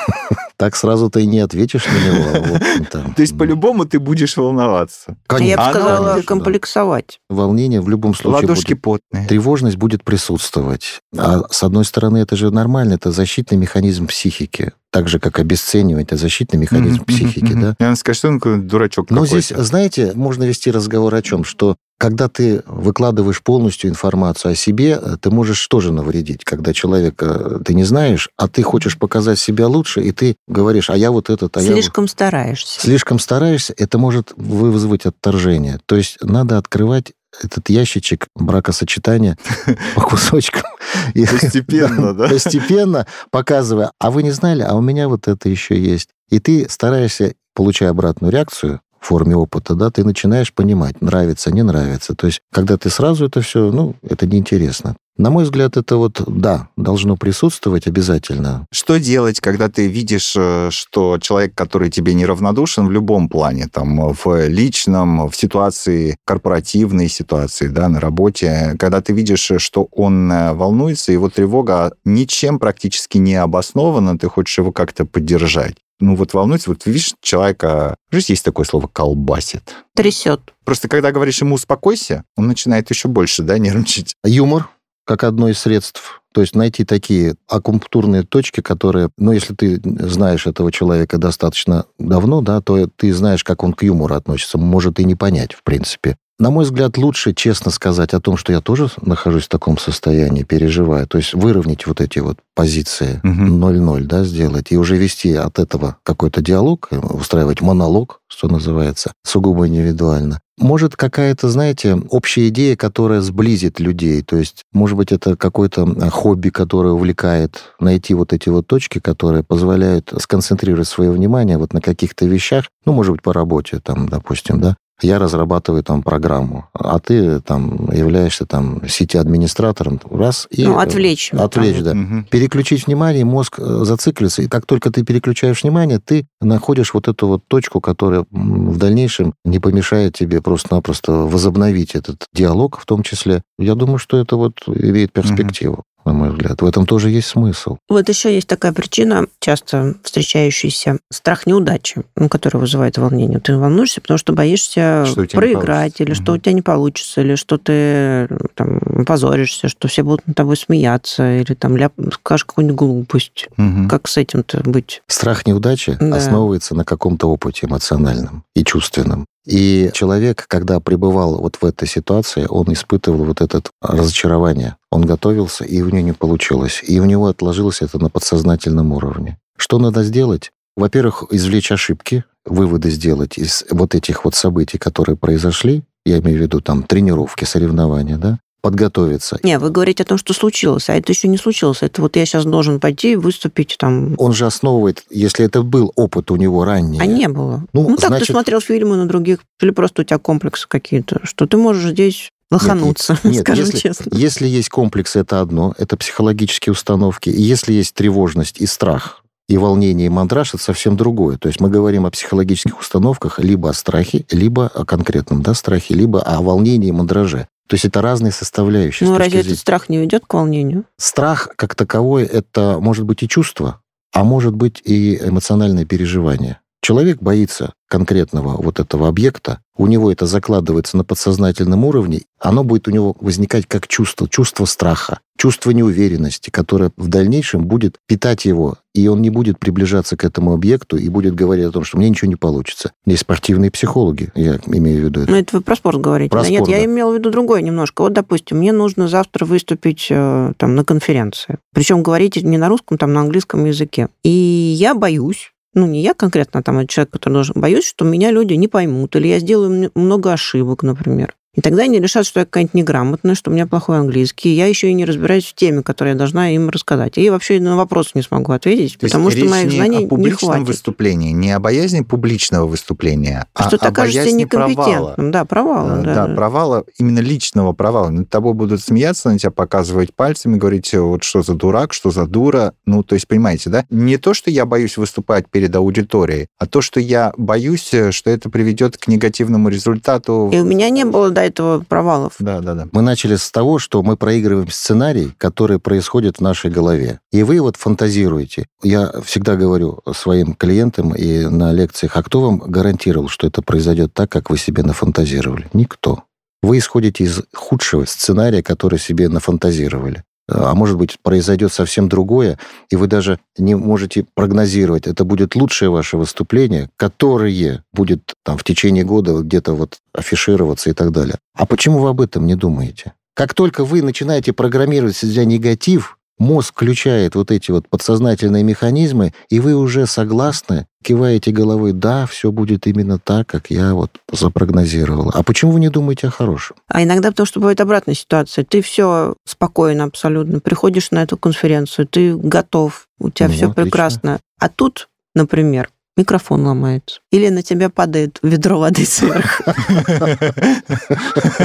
Так 0.61 0.75
сразу 0.75 1.09
ты 1.09 1.23
и 1.23 1.25
не 1.25 1.39
ответишь 1.39 1.87
на 1.87 1.89
него. 1.91 2.59
То 3.15 3.21
есть 3.23 3.35
по-любому 3.35 3.85
ты 3.85 3.97
будешь 3.97 4.37
волноваться. 4.37 5.17
Я 5.39 5.57
бы 5.57 5.63
сказала, 5.71 6.21
комплексовать. 6.21 7.19
Волнение 7.31 7.81
в 7.81 7.89
любом 7.89 8.13
случае 8.13 8.41
Ладошки 8.47 8.75
потные. 8.75 9.25
Тревожность 9.27 9.77
будет 9.77 10.03
присутствовать. 10.03 10.99
А 11.17 11.41
с 11.49 11.63
одной 11.63 11.83
стороны, 11.83 12.19
это 12.19 12.35
же 12.35 12.51
нормально, 12.51 12.93
это 12.93 13.11
защитный 13.11 13.57
механизм 13.57 14.05
психики 14.05 14.73
так 14.91 15.07
же, 15.07 15.19
как 15.19 15.39
обесценивать, 15.39 16.07
это 16.07 16.17
защитный 16.17 16.59
механизм 16.59 17.05
психики, 17.05 17.53
да? 17.53 17.75
Я 17.79 17.95
скажу, 17.95 18.17
что 18.17 18.27
он 18.27 18.67
дурачок 18.67 19.09
Но 19.09 19.25
здесь, 19.25 19.47
знаете, 19.47 20.11
можно 20.15 20.43
вести 20.43 20.69
разговор 20.69 21.15
о 21.15 21.21
чем? 21.21 21.45
Что 21.45 21.77
когда 22.01 22.27
ты 22.29 22.63
выкладываешь 22.65 23.43
полностью 23.43 23.91
информацию 23.91 24.53
о 24.53 24.55
себе, 24.55 24.99
ты 25.21 25.29
можешь 25.29 25.67
тоже 25.67 25.93
навредить. 25.93 26.43
Когда 26.43 26.73
человека 26.73 27.61
ты 27.63 27.75
не 27.75 27.83
знаешь, 27.83 28.31
а 28.37 28.47
ты 28.47 28.63
хочешь 28.63 28.97
показать 28.97 29.37
себя 29.37 29.67
лучше, 29.67 30.01
и 30.01 30.11
ты 30.11 30.35
говоришь, 30.47 30.89
а 30.89 30.97
я 30.97 31.11
вот 31.11 31.29
этот, 31.29 31.55
а 31.55 31.61
Слишком 31.61 32.05
я... 32.05 32.07
стараешься. 32.07 32.81
Слишком 32.81 33.19
стараешься, 33.19 33.75
это 33.77 33.99
может 33.99 34.33
вызвать 34.35 35.05
отторжение. 35.05 35.79
То 35.85 35.95
есть 35.95 36.17
надо 36.23 36.57
открывать 36.57 37.13
этот 37.39 37.69
ящичек 37.69 38.29
бракосочетания 38.35 39.37
по 39.95 40.01
кусочкам. 40.01 40.63
Постепенно, 41.13 42.13
да? 42.15 42.29
Постепенно 42.29 43.05
показывая, 43.29 43.91
а 43.99 44.09
вы 44.09 44.23
не 44.23 44.31
знали, 44.31 44.63
а 44.63 44.73
у 44.73 44.81
меня 44.81 45.07
вот 45.07 45.27
это 45.27 45.49
еще 45.49 45.79
есть. 45.79 46.09
И 46.31 46.39
ты 46.39 46.67
стараешься, 46.67 47.35
получая 47.53 47.91
обратную 47.91 48.33
реакцию, 48.33 48.81
форме 49.05 49.35
опыта, 49.35 49.75
да, 49.75 49.89
ты 49.89 50.03
начинаешь 50.03 50.53
понимать, 50.53 51.01
нравится, 51.01 51.51
не 51.51 51.63
нравится. 51.63 52.15
То 52.15 52.27
есть, 52.27 52.41
когда 52.51 52.77
ты 52.77 52.89
сразу 52.89 53.25
это 53.25 53.41
все, 53.41 53.71
ну, 53.71 53.95
это 54.03 54.27
неинтересно. 54.27 54.95
На 55.17 55.29
мой 55.29 55.43
взгляд, 55.43 55.77
это 55.77 55.97
вот, 55.97 56.23
да, 56.25 56.69
должно 56.77 57.17
присутствовать 57.17 57.85
обязательно. 57.85 58.65
Что 58.71 58.97
делать, 58.97 59.39
когда 59.39 59.69
ты 59.69 59.87
видишь, 59.87 60.33
э, 60.35 60.69
что 60.71 61.19
человек, 61.19 61.53
который 61.53 61.91
тебе 61.91 62.13
неравнодушен 62.13 62.87
в 62.87 62.91
любом 62.91 63.27
плане, 63.27 63.67
там, 63.71 64.13
в 64.13 64.47
личном, 64.47 65.29
в 65.29 65.35
ситуации, 65.35 66.15
корпоративной 66.25 67.09
ситуации, 67.09 67.67
да, 67.67 67.89
на 67.89 67.99
работе, 67.99 68.75
когда 68.79 69.01
ты 69.01 69.13
видишь, 69.13 69.51
что 69.57 69.87
он 69.91 70.31
э, 70.31 70.53
волнуется, 70.53 71.11
его 71.11 71.29
тревога 71.29 71.93
ничем 72.05 72.57
практически 72.57 73.17
не 73.17 73.35
обоснована, 73.35 74.17
ты 74.17 74.27
хочешь 74.27 74.57
его 74.57 74.71
как-то 74.71 75.05
поддержать 75.05 75.75
ну 76.01 76.15
вот 76.15 76.33
волнуется, 76.33 76.69
вот 76.69 76.85
видишь, 76.85 77.13
человека, 77.21 77.95
жизнь 78.11 78.33
есть 78.33 78.43
такое 78.43 78.65
слово, 78.65 78.87
колбасит. 78.87 79.75
Трясет. 79.95 80.41
Просто 80.65 80.87
когда 80.87 81.11
говоришь 81.11 81.41
ему 81.41 81.55
успокойся, 81.55 82.23
он 82.35 82.47
начинает 82.47 82.89
еще 82.89 83.07
больше, 83.07 83.43
да, 83.43 83.57
нервничать. 83.57 84.15
Юмор 84.25 84.69
как 85.05 85.23
одно 85.23 85.49
из 85.49 85.59
средств. 85.59 86.21
То 86.33 86.41
есть 86.41 86.55
найти 86.55 86.85
такие 86.85 87.35
акупунктурные 87.49 88.23
точки, 88.23 88.61
которые, 88.61 89.09
ну, 89.17 89.33
если 89.33 89.53
ты 89.53 89.81
знаешь 89.83 90.47
этого 90.47 90.71
человека 90.71 91.17
достаточно 91.17 91.85
давно, 91.99 92.41
да, 92.41 92.61
то 92.61 92.87
ты 92.87 93.13
знаешь, 93.13 93.43
как 93.43 93.63
он 93.63 93.73
к 93.73 93.83
юмору 93.83 94.15
относится. 94.15 94.57
Может 94.57 94.99
и 94.99 95.03
не 95.03 95.15
понять, 95.15 95.53
в 95.53 95.63
принципе. 95.63 96.15
На 96.41 96.49
мой 96.49 96.65
взгляд, 96.65 96.97
лучше 96.97 97.35
честно 97.35 97.69
сказать 97.69 98.15
о 98.15 98.19
том, 98.19 98.35
что 98.35 98.51
я 98.51 98.61
тоже 98.61 98.89
нахожусь 98.99 99.43
в 99.43 99.49
таком 99.49 99.77
состоянии, 99.77 100.41
переживаю. 100.41 101.05
То 101.05 101.19
есть 101.19 101.35
выровнять 101.35 101.85
вот 101.85 102.01
эти 102.01 102.17
вот 102.17 102.39
позиции 102.55 103.21
угу. 103.23 103.43
0-0, 103.63 104.05
да, 104.05 104.23
сделать, 104.23 104.71
и 104.71 104.77
уже 104.77 104.97
вести 104.97 105.35
от 105.35 105.59
этого 105.59 105.97
какой-то 106.01 106.41
диалог, 106.41 106.89
устраивать 106.91 107.61
монолог, 107.61 108.21
что 108.27 108.47
называется, 108.47 109.13
сугубо 109.23 109.67
индивидуально. 109.67 110.39
Может, 110.57 110.95
какая-то, 110.95 111.47
знаете, 111.47 111.95
общая 112.09 112.47
идея, 112.47 112.75
которая 112.75 113.21
сблизит 113.21 113.79
людей. 113.79 114.23
То 114.23 114.37
есть, 114.37 114.63
может 114.73 114.97
быть, 114.97 115.11
это 115.11 115.35
какое-то 115.35 115.85
хобби, 116.09 116.49
которое 116.49 116.93
увлекает, 116.93 117.61
найти 117.79 118.15
вот 118.15 118.33
эти 118.33 118.49
вот 118.49 118.65
точки, 118.65 118.99
которые 118.99 119.43
позволяют 119.43 120.11
сконцентрировать 120.19 120.87
свое 120.87 121.11
внимание 121.11 121.59
вот 121.59 121.73
на 121.73 121.81
каких-то 121.81 122.25
вещах, 122.25 122.65
ну, 122.85 122.93
может 122.93 123.11
быть, 123.11 123.21
по 123.21 123.31
работе, 123.31 123.79
там, 123.83 124.09
допустим, 124.09 124.59
да, 124.59 124.75
я 125.03 125.19
разрабатываю 125.19 125.83
там 125.83 126.03
программу, 126.03 126.65
а 126.73 126.99
ты 126.99 127.39
там 127.41 127.91
являешься 127.91 128.45
там 128.45 128.87
сети-администратором, 128.87 129.99
раз, 130.09 130.47
и... 130.49 130.65
Ну, 130.65 130.79
отвлечь. 130.79 131.31
Отвлечь, 131.33 131.81
да. 131.81 131.91
Угу. 131.91 132.25
Переключить 132.29 132.87
внимание, 132.87 133.25
мозг 133.25 133.59
э, 133.59 133.83
зациклится, 133.83 134.41
и 134.41 134.47
как 134.47 134.65
только 134.65 134.91
ты 134.91 135.03
переключаешь 135.03 135.63
внимание, 135.63 135.99
ты 135.99 136.27
находишь 136.39 136.93
вот 136.93 137.07
эту 137.07 137.27
вот 137.27 137.43
точку, 137.47 137.81
которая 137.81 138.25
в 138.31 138.77
дальнейшем 138.77 139.33
не 139.45 139.59
помешает 139.59 140.15
тебе 140.15 140.41
просто-напросто 140.41 141.11
возобновить 141.11 141.95
этот 141.95 142.25
диалог 142.33 142.79
в 142.79 142.85
том 142.85 143.03
числе. 143.03 143.43
Я 143.57 143.75
думаю, 143.75 143.97
что 143.97 144.17
это 144.17 144.35
вот 144.35 144.53
имеет 144.67 145.11
перспективу 145.11 145.83
на 146.05 146.13
мой 146.13 146.29
взгляд. 146.29 146.61
В 146.61 146.65
этом 146.65 146.85
тоже 146.85 147.09
есть 147.09 147.27
смысл. 147.27 147.77
Вот 147.89 148.09
еще 148.09 148.33
есть 148.33 148.47
такая 148.47 148.73
причина, 148.73 149.27
часто 149.39 149.95
встречающаяся, 150.03 150.99
страх 151.11 151.45
неудачи, 151.45 152.03
который 152.29 152.57
вызывает 152.57 152.97
волнение. 152.97 153.39
Ты 153.39 153.57
волнуешься, 153.57 154.01
потому 154.01 154.17
что 154.17 154.33
боишься 154.33 155.05
что 155.05 155.25
проиграть, 155.25 156.01
или 156.01 156.11
угу. 156.11 156.15
что 156.15 156.33
у 156.33 156.37
тебя 156.37 156.53
не 156.53 156.61
получится, 156.61 157.21
или 157.21 157.35
что 157.35 157.57
ты 157.57 158.27
там, 158.55 158.79
позоришься, 159.05 159.67
что 159.67 159.87
все 159.87 160.03
будут 160.03 160.27
над 160.27 160.35
тобой 160.35 160.57
смеяться, 160.57 161.39
или 161.39 161.53
там 161.53 161.77
ляп, 161.77 161.93
скажешь 162.13 162.45
какую-нибудь 162.45 162.77
глупость. 162.77 163.47
Угу. 163.57 163.87
Как 163.89 164.07
с 164.07 164.17
этим-то 164.17 164.61
быть? 164.65 165.01
Страх 165.07 165.45
неудачи 165.45 165.97
да. 165.99 166.17
основывается 166.17 166.75
на 166.75 166.83
каком-то 166.83 167.27
опыте 167.27 167.67
эмоциональном 167.67 168.43
и 168.55 168.63
чувственном. 168.63 169.25
И 169.45 169.89
человек, 169.93 170.45
когда 170.47 170.79
пребывал 170.79 171.39
вот 171.39 171.57
в 171.57 171.65
этой 171.65 171.87
ситуации, 171.87 172.45
он 172.47 172.71
испытывал 172.73 173.25
вот 173.25 173.41
это 173.41 173.61
разочарование. 173.81 174.77
Он 174.91 175.03
готовился, 175.03 175.63
и 175.63 175.81
у 175.81 175.89
него 175.89 176.05
не 176.05 176.13
получилось. 176.13 176.81
И 176.87 176.99
у 176.99 177.05
него 177.05 177.27
отложилось 177.27 177.81
это 177.81 177.97
на 177.97 178.09
подсознательном 178.09 178.91
уровне. 178.91 179.39
Что 179.57 179.79
надо 179.79 180.03
сделать? 180.03 180.51
Во-первых, 180.77 181.25
извлечь 181.31 181.71
ошибки, 181.71 182.23
выводы 182.45 182.89
сделать 182.91 183.37
из 183.37 183.65
вот 183.71 183.95
этих 183.95 184.25
вот 184.25 184.35
событий, 184.35 184.77
которые 184.77 185.17
произошли, 185.17 185.83
я 186.05 186.19
имею 186.19 186.39
в 186.39 186.41
виду 186.41 186.61
там 186.61 186.83
тренировки, 186.83 187.45
соревнования, 187.45 188.17
да, 188.17 188.39
подготовиться. 188.61 189.39
Не, 189.43 189.59
вы 189.59 189.69
говорите 189.69 190.03
о 190.03 190.05
том, 190.05 190.17
что 190.17 190.33
случилось, 190.33 190.89
а 190.89 190.95
это 190.95 191.11
еще 191.11 191.27
не 191.27 191.37
случилось. 191.37 191.79
Это 191.81 192.01
вот 192.01 192.15
я 192.15 192.25
сейчас 192.25 192.45
должен 192.45 192.79
пойти 192.79 193.15
выступить 193.15 193.75
там. 193.79 194.15
Он 194.17 194.33
же 194.33 194.45
основывает, 194.45 195.03
если 195.09 195.45
это 195.45 195.63
был 195.63 195.91
опыт 195.95 196.31
у 196.31 196.35
него 196.35 196.63
ранее. 196.63 197.01
А 197.01 197.05
не 197.05 197.27
было. 197.27 197.65
Ну, 197.73 197.89
ну 197.89 197.95
так 197.95 198.09
значит... 198.09 198.27
ты 198.27 198.33
смотрел 198.33 198.61
фильмы 198.61 198.95
на 198.97 199.07
других, 199.07 199.39
или 199.61 199.71
просто 199.71 200.03
у 200.03 200.05
тебя 200.05 200.19
комплексы 200.19 200.67
какие-то, 200.67 201.19
что 201.23 201.47
ты 201.47 201.57
можешь 201.57 201.91
здесь 201.91 202.29
лохануться, 202.51 203.17
нет, 203.23 203.33
нет, 203.33 203.41
скажем 203.41 203.65
если, 203.65 203.77
честно. 203.77 204.09
Если 204.13 204.47
есть 204.47 204.69
комплекс, 204.69 205.15
это 205.15 205.39
одно, 205.39 205.73
это 205.77 205.97
психологические 205.97 206.73
установки. 206.73 207.29
И 207.29 207.41
если 207.41 207.73
есть 207.73 207.93
тревожность 207.95 208.59
и 208.59 208.65
страх, 208.65 209.23
и 209.47 209.57
волнение, 209.57 210.07
и 210.07 210.09
мандраж– 210.09 210.53
это 210.53 210.63
совсем 210.63 210.95
другое. 210.95 211.37
То 211.37 211.47
есть 211.47 211.59
мы 211.59 211.69
говорим 211.69 212.05
о 212.05 212.11
психологических 212.11 212.79
установках 212.79 213.39
либо 213.39 213.69
о 213.69 213.73
страхе, 213.73 214.25
либо 214.31 214.67
о 214.67 214.85
конкретном 214.85 215.41
да, 215.41 215.53
страхе, 215.53 215.93
либо 215.93 216.21
о 216.21 216.41
волнении 216.41 216.89
и 216.89 216.91
мандраже. 216.91 217.47
То 217.71 217.75
есть 217.75 217.85
это 217.85 218.01
разные 218.01 218.33
составляющие. 218.33 219.07
Ну, 219.07 219.17
разве 219.17 219.39
этот 219.39 219.57
страх 219.57 219.87
не 219.87 219.97
ведет 219.97 220.25
к 220.27 220.33
волнению? 220.33 220.83
Страх, 220.97 221.47
как 221.55 221.73
таковой, 221.73 222.25
это 222.25 222.79
может 222.81 223.05
быть 223.05 223.23
и 223.23 223.29
чувство, 223.29 223.79
а 224.11 224.25
может 224.25 224.53
быть 224.53 224.81
и 224.83 225.15
эмоциональное 225.15 225.85
переживание. 225.85 226.59
Человек 226.81 227.21
боится 227.21 227.73
конкретного 227.87 228.59
вот 228.61 228.79
этого 228.79 229.07
объекта, 229.07 229.59
у 229.77 229.85
него 229.85 230.11
это 230.11 230.25
закладывается 230.25 230.97
на 230.97 231.03
подсознательном 231.03 231.85
уровне, 231.85 232.21
оно 232.39 232.63
будет 232.63 232.87
у 232.87 232.91
него 232.91 233.15
возникать 233.19 233.65
как 233.67 233.87
чувство, 233.87 234.27
чувство 234.29 234.65
страха, 234.65 235.19
чувство 235.37 235.71
неуверенности, 235.71 236.49
которое 236.49 236.91
в 236.97 237.07
дальнейшем 237.07 237.65
будет 237.65 237.97
питать 238.07 238.45
его, 238.45 238.77
и 238.93 239.07
он 239.07 239.21
не 239.21 239.29
будет 239.29 239.59
приближаться 239.59 240.17
к 240.17 240.23
этому 240.23 240.53
объекту 240.53 240.97
и 240.97 241.09
будет 241.09 241.35
говорить 241.35 241.65
о 241.65 241.71
том, 241.71 241.83
что 241.83 241.97
мне 241.97 242.09
ничего 242.09 242.29
не 242.29 242.35
получится. 242.35 242.93
Есть 243.05 243.23
спортивные 243.23 243.71
психологи, 243.71 244.31
я 244.35 244.59
имею 244.67 245.01
в 245.01 245.05
виду 245.05 245.21
это. 245.21 245.31
Ну, 245.31 245.37
это 245.37 245.57
вы 245.57 245.61
про 245.61 245.75
спорт 245.75 245.99
говорите. 245.99 246.31
Про 246.31 246.41
да? 246.41 246.45
спорт, 246.45 246.61
Нет, 246.61 246.69
да. 246.69 246.77
я 246.77 246.85
имела 246.85 247.11
в 247.11 247.15
виду 247.15 247.29
другое 247.29 247.61
немножко. 247.61 248.03
Вот, 248.03 248.13
допустим, 248.13 248.57
мне 248.57 248.71
нужно 248.71 249.07
завтра 249.07 249.45
выступить 249.45 250.07
э, 250.09 250.53
там 250.57 250.75
на 250.75 250.85
конференции. 250.85 251.57
Причем 251.73 252.03
говорить 252.03 252.41
не 252.41 252.57
на 252.57 252.69
русском, 252.69 252.97
там 252.97 253.13
на 253.13 253.21
английском 253.21 253.65
языке. 253.65 254.07
И 254.23 254.29
я 254.29 254.95
боюсь, 254.95 255.50
ну, 255.73 255.87
не 255.87 256.01
я 256.01 256.13
конкретно, 256.13 256.59
а 256.59 256.63
там, 256.63 256.77
а 256.77 256.85
человек, 256.85 257.11
который 257.11 257.33
должен, 257.33 257.59
боюсь, 257.59 257.85
что 257.85 258.05
меня 258.05 258.31
люди 258.31 258.53
не 258.53 258.67
поймут, 258.67 259.15
или 259.15 259.27
я 259.27 259.39
сделаю 259.39 259.91
много 259.95 260.33
ошибок, 260.33 260.83
например. 260.83 261.35
И 261.53 261.59
тогда 261.59 261.83
они 261.83 261.99
решат, 261.99 262.25
что 262.25 262.39
я 262.39 262.45
какая-нибудь 262.45 262.73
неграмотная, 262.75 263.35
что 263.35 263.51
у 263.51 263.53
меня 263.53 263.67
плохой 263.67 263.99
английский, 263.99 264.55
я 264.55 264.67
еще 264.67 264.89
и 264.89 264.93
не 264.93 265.03
разбираюсь 265.03 265.45
в 265.45 265.53
теме, 265.53 265.83
которую 265.83 266.13
я 266.13 266.17
должна 266.17 266.49
им 266.51 266.69
рассказать. 266.69 267.17
И 267.17 267.29
вообще 267.29 267.59
на 267.59 267.75
вопрос 267.75 268.11
не 268.15 268.21
смогу 268.21 268.53
ответить, 268.53 268.97
То 268.97 269.07
потому 269.07 269.31
что 269.31 269.43
моих 269.45 269.69
знаний 269.69 269.97
не 269.97 270.05
о 270.05 270.07
публичном 270.07 270.49
не 270.49 270.55
хватит. 270.55 270.67
выступлении, 270.67 271.31
не 271.31 271.51
о 271.51 271.59
боязни 271.59 272.01
публичного 272.01 272.67
выступления, 272.67 273.47
что 273.53 273.75
а 273.75 273.79
ты 273.79 273.87
о 273.87 273.91
боязни 273.91 274.43
некомпетентным. 274.43 274.85
провала. 274.85 275.15
Да, 275.17 275.45
провала. 275.45 275.99
Э, 275.99 276.03
Да, 276.03 276.27
Да, 276.27 276.35
провала, 276.35 276.85
именно 276.97 277.19
личного 277.19 277.73
провала. 277.73 278.09
Над 278.09 278.29
тобой 278.29 278.53
будут 278.53 278.81
смеяться, 278.81 279.29
на 279.29 279.37
тебя 279.37 279.51
показывать 279.51 280.15
пальцами, 280.15 280.55
говорить, 280.55 280.93
вот 280.93 281.23
что 281.23 281.41
за 281.41 281.55
дурак, 281.55 281.91
что 281.91 282.11
за 282.11 282.27
дура. 282.27 282.73
Ну, 282.85 283.03
то 283.03 283.15
есть, 283.15 283.27
понимаете, 283.27 283.69
да? 283.69 283.85
Не 283.89 284.15
то, 284.17 284.33
что 284.33 284.49
я 284.49 284.65
боюсь 284.65 284.95
выступать 284.95 285.49
перед 285.49 285.75
аудиторией, 285.75 286.47
а 286.57 286.65
то, 286.65 286.79
что 286.81 287.01
я 287.01 287.33
боюсь, 287.35 287.93
э, 287.93 288.11
что 288.11 288.29
это 288.29 288.49
приведет 288.49 288.97
к 288.97 289.07
негативному 289.09 289.67
результату. 289.67 290.49
И 290.53 290.57
у 290.59 290.63
меня 290.63 290.89
не 290.89 291.03
было 291.03 291.29
до 291.41 291.47
этого 291.47 291.79
провалов. 291.87 292.33
Да, 292.39 292.59
да, 292.61 292.75
да. 292.75 292.87
Мы 292.91 293.01
начали 293.01 293.35
с 293.35 293.51
того, 293.51 293.79
что 293.79 294.03
мы 294.03 294.17
проигрываем 294.17 294.69
сценарий, 294.69 295.33
который 295.37 295.79
происходит 295.79 296.37
в 296.37 296.41
нашей 296.41 296.69
голове. 296.69 297.19
И 297.31 297.43
вы 297.43 297.59
вот 297.61 297.77
фантазируете. 297.77 298.67
Я 298.83 299.11
всегда 299.23 299.55
говорю 299.55 300.01
своим 300.13 300.53
клиентам 300.53 301.15
и 301.15 301.45
на 301.45 301.71
лекциях, 301.71 302.15
а 302.15 302.23
кто 302.23 302.41
вам 302.41 302.59
гарантировал, 302.59 303.27
что 303.27 303.47
это 303.47 303.61
произойдет 303.61 304.13
так, 304.13 304.31
как 304.31 304.49
вы 304.49 304.57
себе 304.57 304.83
нафантазировали? 304.83 305.67
Никто. 305.73 306.23
Вы 306.61 306.77
исходите 306.77 307.23
из 307.23 307.41
худшего 307.53 308.05
сценария, 308.05 308.61
который 308.61 308.99
себе 308.99 309.29
нафантазировали. 309.29 310.23
А 310.53 310.75
может 310.75 310.97
быть, 310.97 311.17
произойдет 311.21 311.71
совсем 311.71 312.09
другое, 312.09 312.59
и 312.89 312.95
вы 312.95 313.07
даже 313.07 313.39
не 313.57 313.75
можете 313.75 314.25
прогнозировать, 314.33 315.07
это 315.07 315.23
будет 315.23 315.55
лучшее 315.55 315.89
ваше 315.89 316.17
выступление, 316.17 316.89
которое 316.97 317.83
будет 317.93 318.33
там, 318.43 318.57
в 318.57 318.63
течение 318.63 319.03
года 319.03 319.41
где-то 319.41 319.73
вот 319.73 319.97
афишироваться 320.13 320.89
и 320.89 320.93
так 320.93 321.11
далее. 321.11 321.35
А 321.55 321.65
почему 321.65 321.99
вы 321.99 322.09
об 322.09 322.21
этом 322.21 322.45
не 322.45 322.55
думаете? 322.55 323.13
Как 323.33 323.53
только 323.53 323.85
вы 323.85 324.01
начинаете 324.01 324.51
программировать 324.51 325.15
себя 325.15 325.45
негатив, 325.45 326.17
мозг 326.41 326.73
включает 326.73 327.35
вот 327.35 327.51
эти 327.51 327.71
вот 327.71 327.87
подсознательные 327.87 328.63
механизмы, 328.63 329.31
и 329.49 329.59
вы 329.59 329.75
уже 329.75 330.07
согласны, 330.07 330.87
киваете 331.03 331.51
головой, 331.51 331.93
да, 331.93 332.25
все 332.25 332.51
будет 332.51 332.87
именно 332.87 333.19
так, 333.19 333.47
как 333.47 333.69
я 333.69 333.93
вот 333.93 334.09
запрогнозировала. 334.31 335.31
А 335.35 335.43
почему 335.43 335.71
вы 335.71 335.79
не 335.79 335.89
думаете 335.89 336.27
о 336.27 336.31
хорошем? 336.31 336.75
А 336.87 337.03
иногда 337.03 337.29
потому 337.29 337.45
что 337.45 337.59
бывает 337.59 337.79
обратная 337.79 338.15
ситуация. 338.15 338.65
Ты 338.65 338.81
все 338.81 339.35
спокойно 339.45 340.05
абсолютно. 340.05 340.59
Приходишь 340.59 341.11
на 341.11 341.21
эту 341.21 341.37
конференцию, 341.37 342.07
ты 342.07 342.35
готов, 342.35 343.07
у 343.19 343.29
тебя 343.29 343.47
Ну, 343.47 343.53
все 343.53 343.65
отлично. 343.65 343.83
прекрасно. 343.83 344.39
А 344.59 344.67
тут, 344.69 345.09
например, 345.35 345.89
микрофон 346.17 346.65
ломается. 346.65 347.19
Или 347.31 347.49
на 347.49 347.61
тебя 347.61 347.89
падает 347.89 348.39
ведро 348.41 348.79
воды 348.79 349.05
сверху. 349.05 349.63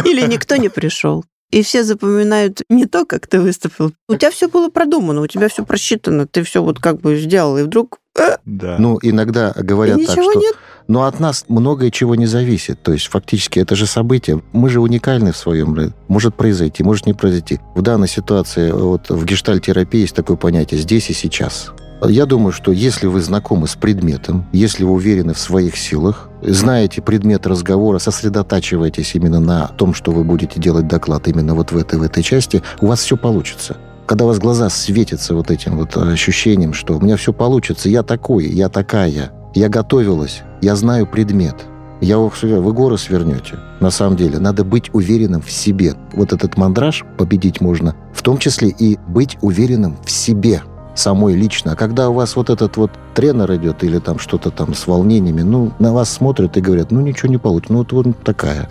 Или 0.05 0.27
никто 0.27 0.57
не 0.57 0.69
пришел. 0.69 1.25
И 1.51 1.63
все 1.63 1.85
запоминают 1.85 2.63
не 2.69 2.87
то, 2.87 3.05
как 3.05 3.27
ты 3.27 3.41
выступил. 3.41 3.93
У 4.09 4.17
тебя 4.17 4.31
все 4.31 4.49
было 4.49 4.69
продумано, 4.69 5.21
у 5.21 5.27
тебя 5.27 5.49
все 5.49 5.65
просчитано, 5.65 6.27
ты 6.27 6.43
все 6.43 6.63
вот 6.63 6.81
как 6.81 7.01
бы 7.01 7.17
сделал, 7.17 7.57
и 7.57 7.63
вдруг 7.63 7.99
э, 8.19 8.37
Да. 8.45 8.77
Ну, 8.79 8.99
иногда 9.01 9.53
и 9.57 9.63
говорят 9.63 9.99
так, 10.01 10.09
ничего 10.09 10.33
что... 10.33 10.41
нет. 10.41 10.57
Но 10.89 11.05
от 11.05 11.21
нас 11.21 11.45
многое 11.49 11.91
чего 11.91 12.15
не 12.15 12.27
зависит. 12.27 12.83
То 12.83 12.93
есть 12.93 13.07
фактически 13.07 13.59
это 13.59 13.75
же 13.77 13.87
событие. 13.87 14.43
Мы 14.53 14.71
же 14.71 14.81
уникальны 14.81 15.33
в 15.33 15.37
своем. 15.37 15.95
Может 16.09 16.35
произойти, 16.37 16.83
может 16.83 17.07
не 17.07 17.15
произойти. 17.15 17.61
В 17.75 17.83
данной 17.83 18.09
ситуации 18.09 18.71
вот 18.71 19.11
в 19.11 19.25
гештальтерапии 19.25 20.01
есть 20.01 20.15
такое 20.15 20.37
понятие 20.37 20.81
«здесь 20.81 21.11
и 21.11 21.13
сейчас». 21.13 21.73
Я 22.03 22.27
думаю, 22.27 22.53
что 22.53 22.73
если 22.73 23.07
вы 23.07 23.21
знакомы 23.21 23.67
с 23.67 23.75
предметом, 23.75 24.47
если 24.53 24.85
вы 24.85 24.93
уверены 24.93 25.33
в 25.33 25.39
своих 25.39 25.77
силах, 25.77 26.29
знаете 26.43 27.01
предмет 27.01 27.47
разговора, 27.47 27.99
сосредотачиваетесь 27.99 29.15
именно 29.15 29.41
на 29.41 29.69
том, 29.69 29.95
что 29.95 30.13
вы 30.13 30.23
будете 30.23 30.61
делать 30.61 30.87
доклад 30.87 31.27
именно 31.27 31.55
вот 31.55 31.73
в 31.73 31.77
этой, 31.77 31.99
в 31.99 32.03
этой 32.03 32.23
части, 32.23 32.63
у 32.81 32.87
вас 32.87 33.01
все 33.01 33.17
получится. 33.17 33.79
Когда 34.07 34.25
у 34.25 34.29
вас 34.29 34.39
глаза 34.39 34.69
светятся 34.69 35.35
вот 35.35 35.51
этим 35.51 35.79
вот 35.79 35.97
ощущением, 35.97 36.75
что 36.75 36.97
у 36.97 37.01
меня 37.01 37.17
все 37.17 37.33
получится, 37.33 37.89
я 37.89 38.03
такой, 38.03 38.47
я 38.47 38.69
такая, 38.69 39.33
я 39.55 39.69
готовилась, 39.69 40.43
я 40.61 40.77
знаю 40.77 41.07
предмет, 41.07 41.57
я 42.03 42.17
его 42.17 42.31
свер- 42.31 42.61
вы 42.61 42.73
горы 42.75 42.99
свернете. 42.99 43.55
На 43.81 43.91
самом 43.91 44.17
деле, 44.17 44.39
надо 44.39 44.65
быть 44.65 44.91
уверенным 44.93 45.41
в 45.41 45.51
себе. 45.51 45.95
Вот 46.13 46.33
этот 46.33 46.59
мандраж 46.59 47.05
победить 47.17 47.63
можно, 47.63 47.97
в 48.13 48.23
том 48.23 48.37
числе 48.37 48.69
и 48.69 48.99
быть 49.09 49.39
уверенным 49.41 49.97
в 50.05 50.11
себе 50.11 50.63
самой 50.97 51.35
лично. 51.35 51.73
А 51.73 51.77
когда 51.77 52.11
у 52.11 52.15
вас 52.15 52.37
вот 52.37 52.51
этот 52.51 52.77
вот 52.77 52.91
тренер 53.15 53.55
идет 53.55 53.85
или 53.85 53.99
там 53.99 54.19
что-то 54.19 54.51
там 54.51 54.75
с 54.75 54.87
волнениями, 54.87 55.43
ну, 55.43 55.73
на 55.79 55.93
вас 55.93 56.11
смотрят 56.11 56.57
и 56.57 56.61
говорят, 56.61 56.91
ну, 56.91 57.01
ничего 57.01 57.29
не 57.29 57.39
получится, 57.39 57.73
ну, 57.73 57.79
вот, 57.79 57.93
вот 57.93 58.23
такая. 58.23 58.69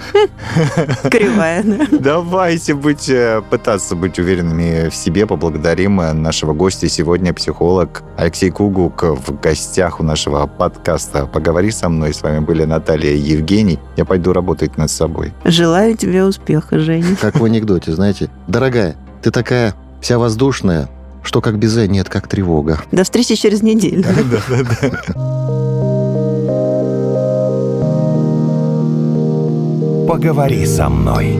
Кривая, 1.09 1.63
да. 1.63 1.88
Давайте 1.91 2.73
быть, 2.73 3.09
э, 3.09 3.41
пытаться 3.49 3.95
быть 3.95 4.19
уверенными 4.19 4.89
в 4.89 4.95
себе. 4.95 5.25
Поблагодарим 5.25 6.01
э, 6.01 6.13
нашего 6.13 6.53
гостя 6.53 6.89
сегодня, 6.89 7.33
психолог 7.33 8.03
Алексей 8.17 8.49
Кугук 8.49 9.03
в 9.03 9.39
гостях 9.39 9.99
у 9.99 10.03
нашего 10.03 10.47
подкаста 10.47 11.25
«Поговори 11.25 11.71
со 11.71 11.89
мной». 11.89 12.13
С 12.13 12.21
вами 12.21 12.39
были 12.39 12.65
Наталья 12.65 13.11
и 13.11 13.19
Евгений. 13.19 13.79
Я 13.97 14.05
пойду 14.05 14.33
работать 14.33 14.77
над 14.77 14.89
собой. 14.89 15.33
Желаю 15.43 15.95
тебе 15.97 16.23
успеха, 16.23 16.79
Женя. 16.79 17.15
Как 17.19 17.39
в 17.39 17.45
анекдоте, 17.45 17.93
знаете. 17.93 18.29
Дорогая, 18.47 18.95
ты 19.21 19.31
такая 19.31 19.73
вся 20.01 20.19
воздушная, 20.19 20.88
что 21.25 21.41
как 21.41 21.57
безе, 21.57 21.88
нет, 21.88 22.09
как 22.09 22.27
тревога. 22.27 22.81
До 22.91 23.03
встречи 23.03 23.35
через 23.35 23.61
неделю. 23.61 24.03
Поговори 30.07 30.65
со 30.65 30.88
мной. 30.88 31.38